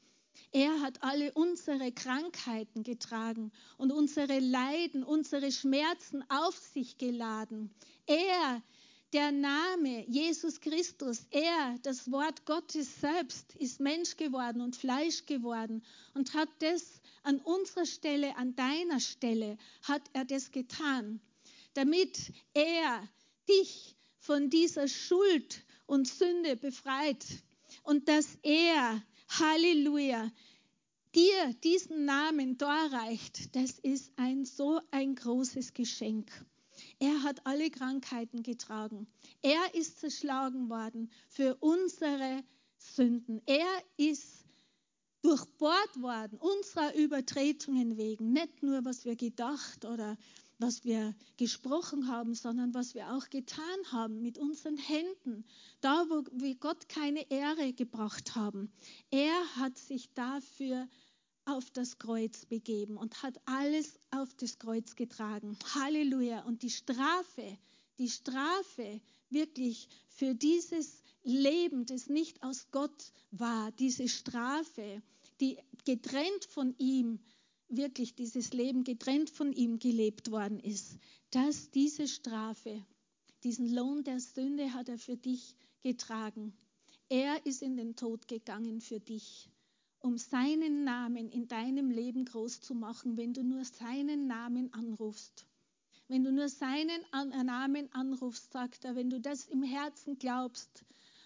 er 0.52 0.80
hat 0.80 1.02
alle 1.02 1.32
unsere 1.32 1.92
Krankheiten 1.92 2.82
getragen 2.82 3.52
und 3.78 3.92
unsere 3.92 4.40
Leiden, 4.40 5.04
unsere 5.04 5.52
Schmerzen 5.52 6.24
auf 6.28 6.56
sich 6.56 6.98
geladen. 6.98 7.70
Er, 8.06 8.62
der 9.12 9.32
Name 9.32 10.06
Jesus 10.08 10.60
Christus, 10.60 11.26
er, 11.30 11.76
das 11.82 12.10
Wort 12.12 12.44
Gottes 12.46 13.00
selbst, 13.00 13.54
ist 13.56 13.80
Mensch 13.80 14.16
geworden 14.16 14.60
und 14.60 14.76
Fleisch 14.76 15.26
geworden 15.26 15.82
und 16.14 16.32
hat 16.34 16.48
das 16.60 17.00
an 17.22 17.40
unserer 17.40 17.86
Stelle, 17.86 18.36
an 18.36 18.54
deiner 18.54 19.00
Stelle, 19.00 19.58
hat 19.82 20.02
er 20.12 20.24
das 20.24 20.52
getan, 20.52 21.20
damit 21.74 22.32
er 22.54 23.08
dich 23.48 23.96
von 24.18 24.48
dieser 24.48 24.86
Schuld 24.86 25.64
und 25.86 26.06
Sünde 26.06 26.56
befreit 26.56 27.24
und 27.82 28.08
dass 28.08 28.38
er, 28.42 29.02
Halleluja, 29.28 30.30
dir 31.14 31.54
diesen 31.64 32.04
Namen 32.04 32.58
darreicht, 32.58 33.56
das 33.56 33.78
ist 33.80 34.12
ein 34.16 34.44
so 34.44 34.80
ein 34.92 35.16
großes 35.16 35.74
Geschenk. 35.74 36.30
Er 37.00 37.22
hat 37.22 37.46
alle 37.46 37.70
Krankheiten 37.70 38.42
getragen. 38.42 39.06
Er 39.40 39.74
ist 39.74 40.00
zerschlagen 40.00 40.68
worden 40.68 41.10
für 41.28 41.56
unsere 41.56 42.44
Sünden. 42.76 43.40
Er 43.46 43.82
ist 43.96 44.44
durchbohrt 45.22 46.00
worden, 46.00 46.38
unserer 46.38 46.94
Übertretungen 46.94 47.96
wegen. 47.96 48.32
Nicht 48.32 48.62
nur, 48.62 48.84
was 48.84 49.04
wir 49.06 49.16
gedacht 49.16 49.84
oder 49.86 50.16
was 50.58 50.84
wir 50.84 51.14
gesprochen 51.38 52.06
haben, 52.06 52.34
sondern 52.34 52.74
was 52.74 52.94
wir 52.94 53.12
auch 53.14 53.30
getan 53.30 53.64
haben 53.90 54.20
mit 54.20 54.36
unseren 54.36 54.76
Händen. 54.76 55.46
Da, 55.80 56.04
wo 56.10 56.22
wir 56.32 56.54
Gott 56.56 56.88
keine 56.90 57.30
Ehre 57.30 57.72
gebracht 57.72 58.34
haben. 58.34 58.70
Er 59.10 59.56
hat 59.56 59.78
sich 59.78 60.12
dafür 60.12 60.86
auf 61.44 61.70
das 61.70 61.98
Kreuz 61.98 62.44
begeben 62.46 62.96
und 62.96 63.22
hat 63.22 63.40
alles 63.46 63.98
auf 64.10 64.34
das 64.34 64.58
Kreuz 64.58 64.96
getragen. 64.96 65.56
Halleluja. 65.74 66.44
Und 66.44 66.62
die 66.62 66.70
Strafe, 66.70 67.58
die 67.98 68.08
Strafe 68.08 69.00
wirklich 69.30 69.88
für 70.08 70.34
dieses 70.34 71.02
Leben, 71.22 71.86
das 71.86 72.08
nicht 72.08 72.42
aus 72.42 72.68
Gott 72.70 73.12
war, 73.30 73.72
diese 73.72 74.08
Strafe, 74.08 75.02
die 75.40 75.58
getrennt 75.84 76.44
von 76.48 76.74
ihm, 76.78 77.20
wirklich 77.68 78.14
dieses 78.14 78.52
Leben 78.52 78.84
getrennt 78.84 79.30
von 79.30 79.52
ihm 79.52 79.78
gelebt 79.78 80.30
worden 80.30 80.58
ist, 80.58 80.98
dass 81.30 81.70
diese 81.70 82.08
Strafe, 82.08 82.84
diesen 83.44 83.72
Lohn 83.72 84.02
der 84.02 84.20
Sünde 84.20 84.74
hat 84.74 84.88
er 84.88 84.98
für 84.98 85.16
dich 85.16 85.54
getragen. 85.82 86.52
Er 87.08 87.44
ist 87.46 87.62
in 87.62 87.76
den 87.76 87.96
Tod 87.96 88.28
gegangen 88.28 88.80
für 88.80 89.00
dich, 89.00 89.48
um 90.00 90.16
seinen 90.16 90.84
Namen 90.84 91.28
in 91.30 91.46
deinem 91.46 91.90
Leben 91.90 92.24
groß 92.24 92.60
zu 92.60 92.74
machen, 92.74 93.16
wenn 93.16 93.34
du 93.34 93.42
nur 93.42 93.64
seinen 93.64 94.26
Namen 94.26 94.72
anrufst. 94.72 95.46
Wenn 96.08 96.24
du 96.24 96.32
nur 96.32 96.48
seinen 96.48 97.04
Namen 97.44 97.92
anrufst, 97.92 98.52
sagt 98.52 98.84
er, 98.84 98.96
wenn 98.96 99.10
du 99.10 99.20
das 99.20 99.46
im 99.46 99.62
Herzen 99.62 100.18
glaubst 100.18 100.84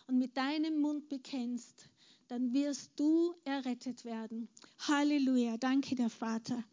und 0.09 0.19
mit 0.19 0.37
deinem 0.37 0.81
Mund 0.81 1.09
bekennst, 1.09 1.89
dann 2.29 2.53
wirst 2.53 2.91
du 2.97 3.35
errettet 3.45 4.05
werden. 4.05 4.49
Halleluja. 4.81 5.57
Danke 5.57 5.95
der 5.95 6.11
Vater. 6.11 6.65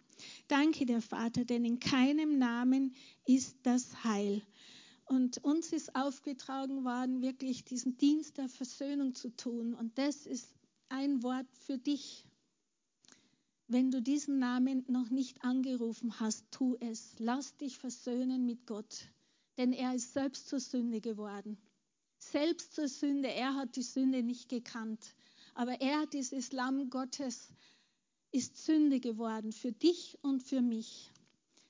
Danke 0.47 0.85
der 0.85 1.01
Vater, 1.01 1.45
denn 1.45 1.65
in 1.65 1.79
keinem 1.79 2.37
Namen 2.37 2.93
ist 3.25 3.57
das 3.63 4.03
Heil. 4.03 4.41
Und 5.05 5.43
uns 5.43 5.73
ist 5.73 5.95
aufgetragen 5.95 6.83
worden, 6.83 7.21
wirklich 7.21 7.63
diesen 7.63 7.97
Dienst 7.97 8.37
der 8.37 8.49
Versöhnung 8.49 9.13
zu 9.13 9.35
tun. 9.35 9.73
Und 9.73 9.97
das 9.97 10.25
ist 10.25 10.53
ein 10.91 11.23
Wort 11.23 11.47
für 11.65 11.77
dich. 11.77 12.25
Wenn 13.67 13.91
du 13.91 14.01
diesen 14.01 14.39
Namen 14.39 14.83
noch 14.87 15.09
nicht 15.09 15.43
angerufen 15.43 16.19
hast, 16.19 16.45
tu 16.51 16.75
es. 16.81 17.15
Lass 17.19 17.55
dich 17.57 17.77
versöhnen 17.77 18.45
mit 18.45 18.67
Gott, 18.67 19.07
denn 19.57 19.71
er 19.71 19.95
ist 19.95 20.13
selbst 20.13 20.49
zur 20.49 20.59
Sünde 20.59 20.99
geworden. 20.99 21.57
Selbst 22.19 22.75
zur 22.75 22.87
Sünde. 22.87 23.29
Er 23.29 23.55
hat 23.55 23.75
die 23.75 23.83
Sünde 23.83 24.21
nicht 24.21 24.49
gekannt. 24.49 25.15
Aber 25.55 25.81
er, 25.81 26.05
dieses 26.07 26.51
Lamm 26.51 26.89
Gottes, 26.89 27.53
ist 28.31 28.63
Sünde 28.63 28.99
geworden 28.99 29.51
für 29.51 29.71
dich 29.71 30.17
und 30.21 30.43
für 30.43 30.61
mich, 30.61 31.11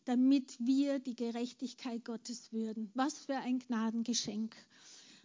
damit 0.05 0.57
wir 0.59 0.99
die 0.99 1.15
Gerechtigkeit 1.15 2.03
Gottes 2.03 2.51
würden. 2.51 2.91
Was 2.95 3.17
für 3.26 3.38
ein 3.38 3.59
Gnadengeschenk. 3.59 4.55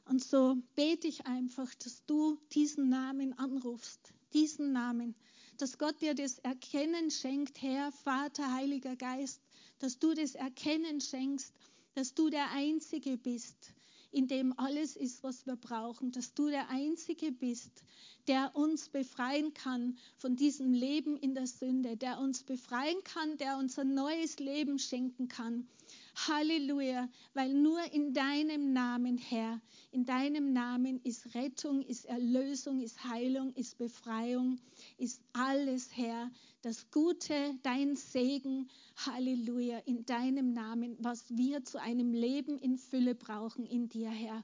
Und 0.08 0.22
so 0.22 0.56
bete 0.76 1.08
ich 1.08 1.26
einfach, 1.26 1.74
dass 1.74 2.04
du 2.06 2.38
diesen 2.52 2.88
Namen 2.88 3.36
anrufst, 3.38 4.12
diesen 4.32 4.72
Namen, 4.72 5.16
dass 5.58 5.78
Gott 5.78 6.00
dir 6.00 6.14
das 6.14 6.38
Erkennen 6.38 7.10
schenkt, 7.10 7.60
Herr, 7.60 7.90
Vater, 7.90 8.54
Heiliger 8.54 8.94
Geist, 8.94 9.40
dass 9.80 9.98
du 9.98 10.14
das 10.14 10.36
Erkennen 10.36 11.00
schenkst, 11.00 11.52
dass 11.94 12.14
du 12.14 12.30
der 12.30 12.52
Einzige 12.52 13.16
bist, 13.16 13.72
in 14.12 14.28
dem 14.28 14.56
alles 14.58 14.94
ist, 14.94 15.24
was 15.24 15.44
wir 15.44 15.56
brauchen, 15.56 16.12
dass 16.12 16.34
du 16.34 16.48
der 16.50 16.70
Einzige 16.70 17.32
bist, 17.32 17.82
der 18.28 18.54
uns 18.54 18.88
befreien 18.88 19.54
kann 19.54 19.98
von 20.18 20.36
diesem 20.36 20.72
Leben 20.72 21.16
in 21.16 21.34
der 21.34 21.48
Sünde, 21.48 21.96
der 21.96 22.18
uns 22.18 22.44
befreien 22.44 23.02
kann, 23.02 23.38
der 23.38 23.58
uns 23.58 23.76
ein 23.78 23.94
neues 23.94 24.38
Leben 24.38 24.78
schenken 24.78 25.26
kann. 25.26 25.68
Halleluja, 26.16 27.10
weil 27.34 27.52
nur 27.52 27.80
in 27.92 28.14
deinem 28.14 28.72
Namen, 28.72 29.18
Herr, 29.18 29.60
in 29.90 30.06
deinem 30.06 30.52
Namen 30.54 30.98
ist 31.04 31.34
Rettung, 31.34 31.82
ist 31.82 32.06
Erlösung, 32.06 32.80
ist 32.80 33.04
Heilung, 33.04 33.52
ist 33.52 33.76
Befreiung, 33.76 34.58
ist 34.96 35.20
alles, 35.34 35.94
Herr, 35.94 36.30
das 36.62 36.90
Gute, 36.90 37.58
dein 37.62 37.96
Segen, 37.96 38.68
Halleluja, 38.96 39.78
in 39.80 40.06
deinem 40.06 40.54
Namen, 40.54 40.96
was 41.00 41.24
wir 41.28 41.64
zu 41.64 41.80
einem 41.80 42.14
Leben 42.14 42.58
in 42.58 42.78
Fülle 42.78 43.14
brauchen 43.14 43.66
in 43.66 43.88
dir, 43.88 44.10
Herr. 44.10 44.42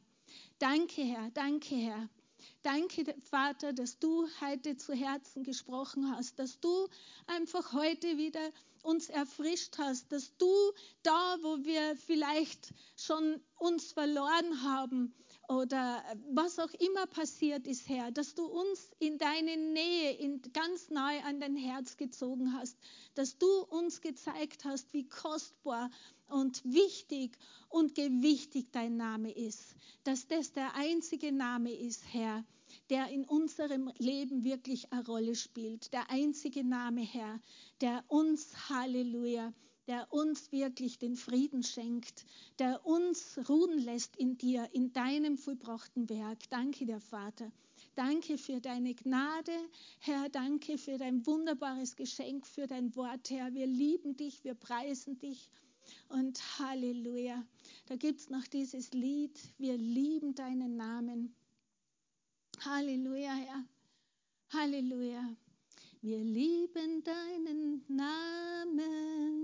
Danke, 0.58 1.02
Herr, 1.02 1.30
danke, 1.30 1.74
Herr. 1.74 2.08
Danke, 2.62 3.14
Vater, 3.28 3.72
dass 3.72 3.98
du 3.98 4.28
heute 4.40 4.76
zu 4.76 4.92
Herzen 4.94 5.42
gesprochen 5.42 6.14
hast, 6.14 6.38
dass 6.38 6.60
du 6.60 6.88
einfach 7.26 7.72
heute 7.72 8.16
wieder 8.18 8.52
uns 8.82 9.08
erfrischt 9.08 9.78
hast, 9.78 10.12
dass 10.12 10.36
du 10.36 10.46
da, 11.02 11.36
wo 11.42 11.64
wir 11.64 11.96
vielleicht 11.96 12.72
schon 12.96 13.40
uns 13.58 13.92
verloren 13.92 14.62
haben 14.62 15.12
oder 15.53 16.03
was 16.30 16.59
auch 16.59 16.72
immer 16.74 17.07
passiert 17.07 17.66
ist, 17.66 17.86
Herr, 17.88 18.11
dass 18.11 18.34
du 18.34 18.46
uns 18.46 18.90
in 18.98 19.18
deine 19.18 19.57
Nähe, 19.59 20.12
in, 20.12 20.40
ganz 20.55 20.88
nahe 20.88 21.22
an 21.24 21.40
dein 21.40 21.57
Herz 21.57 21.98
gezogen 21.98 22.55
hast, 22.55 22.78
dass 23.14 23.36
du 23.36 23.46
uns 23.64 24.00
gezeigt 24.00 24.64
hast, 24.64 24.92
wie 24.94 25.07
kostbar 25.07 25.90
und 26.28 26.64
wichtig 26.64 27.36
und 27.68 27.94
gewichtig 27.94 28.68
dein 28.72 28.96
Name 28.96 29.30
ist, 29.30 29.76
dass 30.05 30.26
das 30.26 30.53
der 30.53 30.74
einzige 30.74 31.32
Name 31.32 31.72
ist, 31.74 32.03
Herr, 32.12 32.44
der 32.88 33.09
in 33.09 33.26
unserem 33.26 33.92
Leben 33.98 34.44
wirklich 34.44 34.90
eine 34.90 35.05
Rolle 35.05 35.34
spielt. 35.34 35.92
Der 35.92 36.11
einzige 36.11 36.64
Name, 36.64 37.03
Herr, 37.03 37.38
der 37.82 38.03
uns, 38.09 38.70
Halleluja, 38.70 39.53
der 39.86 40.12
uns 40.12 40.52
wirklich 40.52 40.98
den 40.98 41.16
Frieden 41.16 41.62
schenkt, 41.62 42.24
der 42.58 42.84
uns 42.86 43.38
ruhen 43.48 43.78
lässt 43.78 44.16
in 44.16 44.38
dir, 44.38 44.68
in 44.72 44.92
deinem 44.92 45.36
vollbrachten 45.36 46.08
Werk. 46.08 46.48
Danke, 46.50 46.86
der 46.86 47.00
Vater. 47.00 47.50
Danke 47.94 48.38
für 48.38 48.60
deine 48.60 48.94
Gnade, 48.94 49.52
Herr. 49.98 50.28
Danke 50.28 50.78
für 50.78 50.98
dein 50.98 51.26
wunderbares 51.26 51.96
Geschenk, 51.96 52.46
für 52.46 52.66
dein 52.66 52.94
Wort, 52.96 53.30
Herr. 53.30 53.52
Wir 53.54 53.66
lieben 53.66 54.16
dich, 54.16 54.44
wir 54.44 54.54
preisen 54.54 55.18
dich. 55.18 55.48
Und 56.08 56.40
Halleluja. 56.58 57.44
Da 57.86 57.96
gibt 57.96 58.20
es 58.20 58.30
noch 58.30 58.46
dieses 58.46 58.92
Lied, 58.92 59.38
wir 59.58 59.76
lieben 59.76 60.34
deinen 60.34 60.76
Namen. 60.76 61.34
Halleluja, 62.60 63.34
Herr. 63.34 63.64
Halleluja. 64.52 65.36
Wir 66.02 66.18
lieben 66.18 67.02
deinen 67.04 67.84
Namen. 67.88 69.41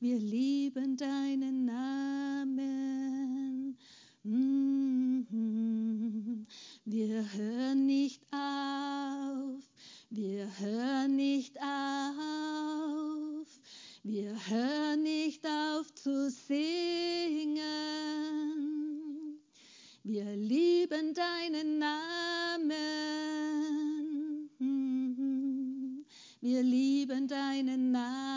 Wir 0.00 0.18
lieben 0.18 0.96
deinen 0.96 1.66
Namen. 1.66 3.76
-hmm. 4.24 5.26
Wir 6.86 7.30
hören 7.34 7.86
nicht 7.86 8.22
auf. 8.32 9.62
Wir 10.08 10.48
hören 10.58 11.16
nicht 11.16 11.58
auf. 11.60 13.46
Wir 14.02 14.34
hören 14.48 15.02
nicht 15.02 15.46
auf 15.46 15.94
zu 15.94 16.30
singen. 16.30 17.58
Wir 20.02 20.34
lieben 20.34 21.12
deinen 21.12 21.78
Namen. 21.78 22.70
Wir 26.40 26.62
lieben 26.62 27.28
deinen 27.28 27.92
Namen. 27.92 28.29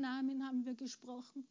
Namen 0.00 0.46
haben 0.46 0.64
wir 0.64 0.74
gesprochen. 0.74 1.46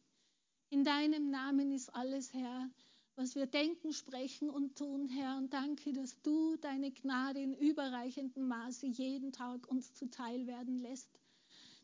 In 0.70 0.84
deinem 0.84 1.30
Namen 1.30 1.72
ist 1.72 1.94
alles, 1.94 2.32
Herr, 2.34 2.70
was 3.16 3.34
wir 3.34 3.46
denken, 3.46 3.92
sprechen 3.92 4.50
und 4.50 4.76
tun, 4.76 5.08
Herr. 5.08 5.36
Und 5.38 5.52
danke, 5.52 5.92
dass 5.92 6.20
du 6.22 6.56
deine 6.56 6.90
Gnade 6.92 7.40
in 7.40 7.54
überreichendem 7.54 8.46
Maße 8.46 8.86
jeden 8.86 9.32
Tag 9.32 9.66
uns 9.68 9.94
zuteil 9.94 10.46
werden 10.46 10.78
lässt. 10.78 11.08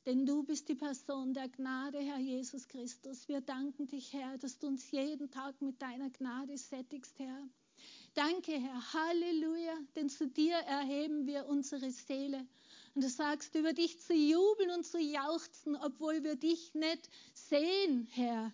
Denn 0.07 0.27
du 0.27 0.43
bist 0.43 0.69
die 0.69 0.75
Person 0.75 1.33
der 1.33 1.49
Gnade, 1.49 1.99
Herr 1.99 2.19
Jesus 2.19 2.69
Christus. 2.69 3.27
Wir 3.27 3.41
danken 3.41 3.87
dich, 3.87 4.13
Herr, 4.13 4.37
dass 4.37 4.59
du 4.59 4.67
uns 4.67 4.91
jeden 4.91 5.31
Tag 5.31 5.63
mit 5.63 5.81
deiner 5.81 6.11
Gnade 6.11 6.59
sättigst, 6.59 7.19
Herr. 7.19 7.49
Danke, 8.13 8.53
Herr. 8.53 8.93
Halleluja. 8.93 9.79
Denn 9.97 10.11
zu 10.11 10.29
dir 10.29 10.55
erheben 10.55 11.27
wir 11.27 11.47
unsere 11.47 11.91
Seele. 11.91 12.47
Und 12.95 13.03
du 13.03 13.09
sagst, 13.09 13.55
über 13.55 13.73
dich 13.73 14.01
zu 14.01 14.15
jubeln 14.15 14.71
und 14.71 14.87
zu 14.87 14.99
jauchzen, 14.99 15.77
obwohl 15.77 16.23
wir 16.23 16.37
dich 16.37 16.75
nicht 16.75 17.09
sehen, 17.33 18.07
Herr. 18.13 18.53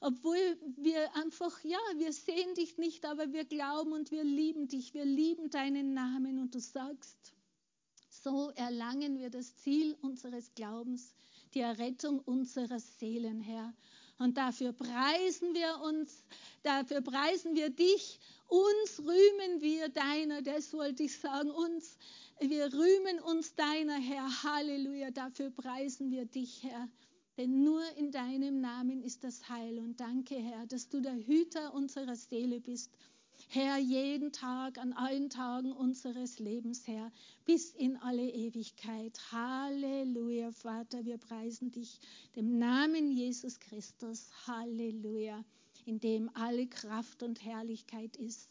Obwohl 0.00 0.58
wir 0.76 1.14
einfach, 1.16 1.62
ja, 1.62 1.78
wir 1.96 2.12
sehen 2.12 2.54
dich 2.54 2.78
nicht, 2.78 3.04
aber 3.04 3.32
wir 3.32 3.44
glauben 3.44 3.92
und 3.92 4.10
wir 4.10 4.24
lieben 4.24 4.68
dich. 4.68 4.94
Wir 4.94 5.04
lieben 5.04 5.50
deinen 5.50 5.94
Namen. 5.94 6.38
Und 6.38 6.54
du 6.54 6.60
sagst, 6.60 7.34
so 8.10 8.50
erlangen 8.54 9.18
wir 9.18 9.30
das 9.30 9.56
Ziel 9.56 9.96
unseres 10.02 10.54
Glaubens, 10.54 11.14
die 11.54 11.60
Errettung 11.60 12.20
unserer 12.20 12.80
Seelen, 12.80 13.40
Herr. 13.40 13.74
Und 14.18 14.36
dafür 14.36 14.74
preisen 14.74 15.54
wir 15.54 15.80
uns, 15.80 16.24
dafür 16.62 17.00
preisen 17.00 17.54
wir 17.54 17.70
dich, 17.70 18.20
uns 18.48 18.98
rühmen 18.98 19.62
wir 19.62 19.88
deiner, 19.88 20.42
das 20.42 20.74
wollte 20.74 21.04
ich 21.04 21.18
sagen, 21.18 21.50
uns, 21.50 21.96
wir 22.40 22.72
rühmen 22.72 23.20
uns 23.20 23.54
deiner, 23.54 23.98
Herr, 23.98 24.42
Halleluja, 24.42 25.10
dafür 25.10 25.50
preisen 25.50 26.10
wir 26.10 26.24
dich, 26.24 26.62
Herr. 26.62 26.88
Denn 27.36 27.62
nur 27.64 27.82
in 27.96 28.10
deinem 28.10 28.60
Namen 28.60 29.02
ist 29.02 29.24
das 29.24 29.48
Heil. 29.48 29.78
Und 29.78 30.00
danke, 30.00 30.36
Herr, 30.36 30.66
dass 30.66 30.88
du 30.88 31.00
der 31.00 31.14
Hüter 31.14 31.74
unserer 31.74 32.16
Seele 32.16 32.60
bist. 32.60 32.90
Herr, 33.48 33.78
jeden 33.78 34.32
Tag, 34.32 34.78
an 34.78 34.92
allen 34.92 35.30
Tagen 35.30 35.72
unseres 35.72 36.38
Lebens, 36.38 36.86
Herr, 36.86 37.10
bis 37.44 37.70
in 37.72 37.96
alle 37.96 38.28
Ewigkeit. 38.28 39.18
Halleluja, 39.32 40.52
Vater, 40.52 41.04
wir 41.04 41.18
preisen 41.18 41.70
dich, 41.70 41.98
dem 42.36 42.58
Namen 42.58 43.10
Jesus 43.10 43.58
Christus. 43.58 44.30
Halleluja, 44.46 45.44
in 45.84 45.98
dem 46.00 46.30
alle 46.34 46.66
Kraft 46.66 47.22
und 47.22 47.44
Herrlichkeit 47.44 48.16
ist. 48.16 48.50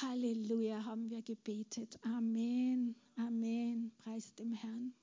Halleluja, 0.00 0.84
haben 0.84 1.10
wir 1.10 1.22
gebetet. 1.22 1.98
Amen, 2.02 2.96
Amen, 3.16 3.92
preis 3.98 4.34
dem 4.34 4.52
Herrn. 4.52 4.94